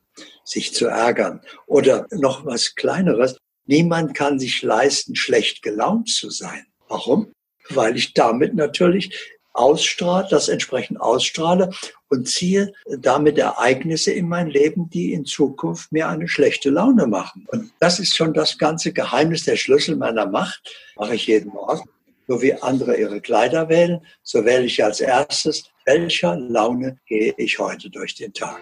sich 0.51 0.75
zu 0.75 0.87
ärgern. 0.87 1.41
Oder 1.67 2.07
noch 2.11 2.45
was 2.45 2.75
Kleineres, 2.75 3.37
niemand 3.67 4.15
kann 4.15 4.39
sich 4.39 4.63
leisten, 4.63 5.15
schlecht 5.17 5.63
gelaunt 5.63 6.11
zu 6.11 6.31
sein. 6.31 6.67
Warum? 6.89 7.33
Weil 7.71 7.97
ich 7.97 8.15
damit 8.15 8.55
natürlich 8.55 9.37
ausstrahle, 9.53 10.29
das 10.31 10.49
entsprechend 10.49 11.01
ausstrahle 11.01 11.71
und 12.09 12.29
ziehe 12.29 12.73
damit 12.99 13.39
Ereignisse 13.39 14.13
in 14.13 14.29
mein 14.29 14.49
Leben, 14.49 14.91
die 14.91 15.13
in 15.13 15.25
Zukunft 15.25 15.93
mir 15.93 16.09
eine 16.09 16.29
schlechte 16.29 16.71
Laune 16.71 17.07
machen. 17.07 17.47
Und 17.49 17.73
das 17.81 17.99
ist 17.99 18.17
schon 18.17 18.33
das 18.33 18.59
ganze 18.59 18.93
Geheimnis, 18.93 19.45
der 19.45 19.57
Schlüssel 19.57 19.97
meiner 19.97 20.27
Macht, 20.27 20.75
mache 20.97 21.15
ich 21.15 21.27
jeden 21.27 21.53
Morgen. 21.53 21.89
So 22.31 22.41
wie 22.43 22.55
andere 22.55 22.97
ihre 22.97 23.21
Kleider 23.21 23.69
wählen, 23.69 24.07
so 24.23 24.45
wähle 24.45 24.63
ich 24.63 24.85
als 24.85 25.01
erstes, 25.01 25.65
welcher 25.85 26.37
Laune 26.37 26.97
gehe 27.09 27.35
ich 27.39 27.59
heute 27.59 27.91
durch 27.91 28.15
den 28.15 28.33
Tag. 28.33 28.61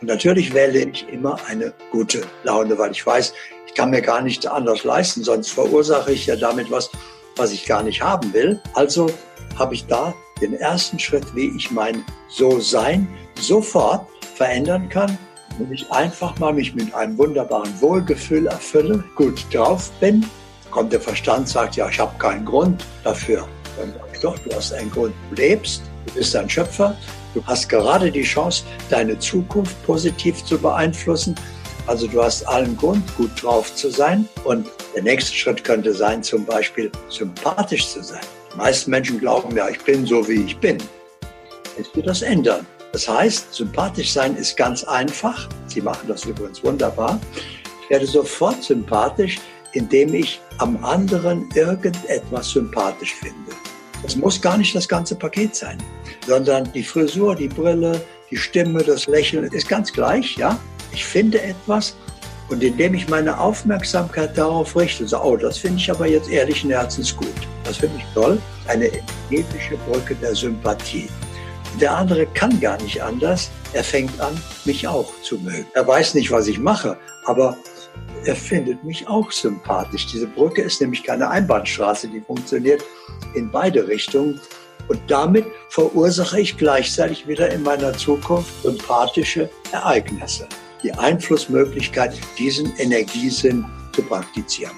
Und 0.00 0.06
natürlich 0.06 0.54
wähle 0.54 0.88
ich 0.88 1.08
immer 1.08 1.36
eine 1.48 1.74
gute 1.90 2.22
Laune, 2.44 2.78
weil 2.78 2.92
ich 2.92 3.04
weiß, 3.04 3.34
ich 3.66 3.74
kann 3.74 3.90
mir 3.90 4.02
gar 4.02 4.22
nicht 4.22 4.46
anders 4.46 4.84
leisten, 4.84 5.24
sonst 5.24 5.50
verursache 5.50 6.12
ich 6.12 6.26
ja 6.26 6.36
damit 6.36 6.70
was, 6.70 6.92
was 7.34 7.50
ich 7.52 7.66
gar 7.66 7.82
nicht 7.82 8.00
haben 8.00 8.32
will. 8.32 8.60
Also 8.74 9.10
habe 9.58 9.74
ich 9.74 9.84
da 9.86 10.14
den 10.40 10.54
ersten 10.54 11.00
Schritt, 11.00 11.26
wie 11.34 11.50
ich 11.56 11.72
mein 11.72 12.04
So-Sein 12.28 13.08
sofort 13.34 14.06
verändern 14.36 14.88
kann, 14.88 15.18
wenn 15.58 15.72
ich 15.72 15.90
einfach 15.90 16.38
mal 16.38 16.52
mich 16.52 16.72
mit 16.76 16.94
einem 16.94 17.18
wunderbaren 17.18 17.80
Wohlgefühl 17.80 18.46
erfülle, 18.46 19.02
gut 19.16 19.44
drauf 19.52 19.90
bin, 19.98 20.24
kommt 20.72 20.92
der 20.92 21.00
Verstand, 21.00 21.48
sagt, 21.48 21.76
ja, 21.76 21.88
ich 21.88 22.00
habe 22.00 22.18
keinen 22.18 22.44
Grund 22.44 22.84
dafür. 23.04 23.46
Dann 23.78 23.92
sage 23.92 24.04
ich 24.12 24.20
doch, 24.20 24.38
du 24.38 24.54
hast 24.54 24.72
einen 24.72 24.90
Grund, 24.90 25.14
du 25.30 25.36
lebst, 25.36 25.82
du 26.06 26.14
bist 26.14 26.34
ein 26.34 26.50
Schöpfer, 26.50 26.96
Du 27.34 27.42
hast 27.46 27.68
gerade 27.68 28.10
die 28.10 28.22
Chance, 28.22 28.64
deine 28.90 29.18
Zukunft 29.18 29.74
positiv 29.86 30.44
zu 30.44 30.58
beeinflussen. 30.58 31.34
Also 31.86 32.06
du 32.06 32.22
hast 32.22 32.46
allen 32.46 32.76
Grund, 32.76 33.02
gut 33.16 33.30
drauf 33.42 33.74
zu 33.74 33.90
sein. 33.90 34.28
Und 34.44 34.68
der 34.94 35.02
nächste 35.02 35.34
Schritt 35.34 35.64
könnte 35.64 35.94
sein, 35.94 36.22
zum 36.22 36.44
Beispiel 36.44 36.90
sympathisch 37.08 37.88
zu 37.88 38.02
sein. 38.02 38.20
Die 38.52 38.58
meisten 38.58 38.90
Menschen 38.90 39.18
glauben 39.18 39.56
ja, 39.56 39.68
ich 39.68 39.80
bin 39.80 40.04
so, 40.04 40.26
wie 40.28 40.44
ich 40.44 40.56
bin. 40.58 40.78
Jetzt 41.78 41.96
wird 41.96 42.06
das 42.06 42.20
ändern. 42.20 42.66
Das 42.92 43.08
heißt, 43.08 43.54
sympathisch 43.54 44.12
sein 44.12 44.36
ist 44.36 44.58
ganz 44.58 44.84
einfach. 44.84 45.48
Sie 45.66 45.80
machen 45.80 46.06
das 46.08 46.26
übrigens 46.26 46.62
wunderbar. 46.62 47.18
Ich 47.82 47.90
werde 47.90 48.06
sofort 48.06 48.62
sympathisch, 48.62 49.40
indem 49.72 50.14
ich 50.14 50.40
am 50.58 50.82
anderen 50.84 51.48
irgendetwas 51.54 52.50
sympathisch 52.50 53.14
finde. 53.14 53.52
Es 54.04 54.16
muss 54.16 54.40
gar 54.40 54.58
nicht 54.58 54.74
das 54.74 54.88
ganze 54.88 55.14
Paket 55.14 55.54
sein, 55.54 55.78
sondern 56.26 56.70
die 56.72 56.82
Frisur, 56.82 57.36
die 57.36 57.48
Brille, 57.48 58.00
die 58.30 58.36
Stimme, 58.36 58.82
das 58.82 59.06
Lächeln 59.06 59.44
ist 59.44 59.68
ganz 59.68 59.92
gleich, 59.92 60.36
ja. 60.36 60.58
Ich 60.92 61.04
finde 61.04 61.40
etwas 61.40 61.96
und 62.48 62.62
indem 62.62 62.94
ich 62.94 63.08
meine 63.08 63.38
Aufmerksamkeit 63.38 64.36
darauf 64.36 64.76
richte, 64.76 65.06
so, 65.06 65.22
oh, 65.22 65.36
das 65.36 65.58
finde 65.58 65.78
ich 65.78 65.90
aber 65.90 66.06
jetzt 66.06 66.28
ehrlichen 66.28 66.70
Herzens 66.70 67.16
gut. 67.16 67.28
Das 67.64 67.78
finde 67.78 67.96
ich 67.98 68.04
toll. 68.12 68.40
Eine 68.66 68.88
energetische 69.30 69.76
Brücke 69.88 70.14
der 70.16 70.34
Sympathie. 70.34 71.08
Der 71.80 71.96
andere 71.96 72.26
kann 72.26 72.60
gar 72.60 72.80
nicht 72.82 73.02
anders. 73.02 73.50
Er 73.72 73.82
fängt 73.82 74.20
an, 74.20 74.38
mich 74.64 74.86
auch 74.86 75.10
zu 75.22 75.38
mögen. 75.38 75.66
Er 75.74 75.86
weiß 75.86 76.14
nicht, 76.14 76.30
was 76.30 76.46
ich 76.46 76.58
mache, 76.58 76.98
aber 77.24 77.56
er 78.24 78.36
findet 78.36 78.82
mich 78.84 79.06
auch 79.08 79.30
sympathisch. 79.30 80.06
Diese 80.06 80.26
Brücke 80.26 80.62
ist 80.62 80.80
nämlich 80.80 81.02
keine 81.02 81.28
Einbahnstraße, 81.28 82.08
die 82.08 82.20
funktioniert 82.20 82.82
in 83.34 83.50
beide 83.50 83.86
Richtungen. 83.86 84.40
Und 84.88 85.00
damit 85.08 85.46
verursache 85.68 86.40
ich 86.40 86.56
gleichzeitig 86.56 87.26
wieder 87.26 87.50
in 87.50 87.62
meiner 87.62 87.92
Zukunft 87.92 88.62
sympathische 88.62 89.48
Ereignisse. 89.72 90.48
Die 90.82 90.92
Einflussmöglichkeit, 90.92 92.18
diesen 92.38 92.74
Energiesinn 92.76 93.64
zu 93.92 94.02
praktizieren. 94.02 94.72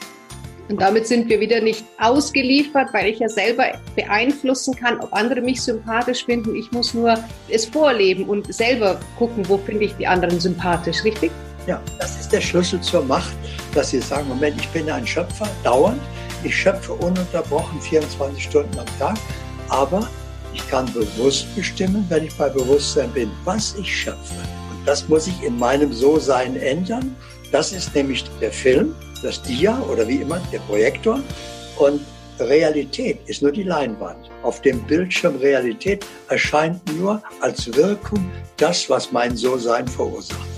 Und 0.69 0.81
damit 0.81 1.07
sind 1.07 1.29
wir 1.29 1.41
wieder 1.41 1.61
nicht 1.61 1.85
ausgeliefert, 1.99 2.89
weil 2.93 3.11
ich 3.11 3.19
ja 3.19 3.29
selber 3.29 3.73
beeinflussen 3.95 4.75
kann, 4.75 4.99
ob 5.01 5.13
andere 5.13 5.43
mich 5.43 5.61
sympathisch 5.61 6.25
finden. 6.25 6.55
Ich 6.55 6.73
muss 6.73 6.95
nur 6.95 7.19
es 7.49 7.67
vorleben 7.67 8.25
und 8.25 8.53
selber 8.53 8.99
gucken, 9.19 9.47
wo 9.49 9.59
finde 9.59 9.85
ich 9.85 9.95
die 9.97 10.07
anderen 10.07 10.41
sympathisch, 10.41 11.05
richtig? 11.05 11.31
Ja, 11.67 11.81
das 11.99 12.21
ist 12.21 12.31
der 12.31 12.43
Schlüssel 12.43 12.81
zur 12.83 13.05
Macht, 13.05 13.33
dass 13.75 13.91
Sie 13.91 14.01
sagen, 14.01 14.29
Moment, 14.29 14.61
ich 14.61 14.69
bin 14.69 14.91
ein 14.91 15.07
Schöpfer, 15.07 15.49
dauernd. 15.63 16.01
Ich 16.43 16.55
schöpfe 16.55 16.93
ununterbrochen 16.93 17.81
24 17.81 18.45
Stunden 18.45 18.79
am 18.79 18.99
Tag, 18.99 19.17
aber 19.69 20.07
ich 20.53 20.69
kann 20.69 20.93
bewusst 20.93 21.47
bestimmen, 21.57 22.05
wenn 22.11 22.25
ich 22.25 22.37
bei 22.37 22.51
Bewusstsein 22.51 23.11
bin, 23.13 23.31
was 23.45 23.75
ich 23.77 24.03
schöpfe. 24.03 24.35
Und 24.71 24.87
das 24.87 25.09
muss 25.09 25.27
ich 25.27 25.43
in 25.43 25.59
meinem 25.59 25.93
So-Sein 25.93 26.57
ändern. 26.57 27.17
Das 27.51 27.73
ist 27.73 27.95
nämlich 27.95 28.25
der 28.43 28.53
Film, 28.53 28.95
das 29.23 29.41
Dia 29.41 29.81
oder 29.91 30.07
wie 30.07 30.17
immer, 30.17 30.41
der 30.53 30.61
Projektor. 30.61 31.21
Und 31.79 32.03
Realität 32.39 33.21
ist 33.27 33.41
nur 33.41 33.53
die 33.53 33.63
Leinwand. 33.63 34.31
Auf 34.43 34.61
dem 34.61 34.83
Bildschirm 34.83 35.37
Realität 35.37 36.05
erscheint 36.29 36.81
nur 36.99 37.23
als 37.41 37.73
Wirkung 37.75 38.31
das, 38.59 38.91
was 38.91 39.13
mein 39.13 39.35
So-Sein 39.35 39.89
verursacht. 39.89 40.54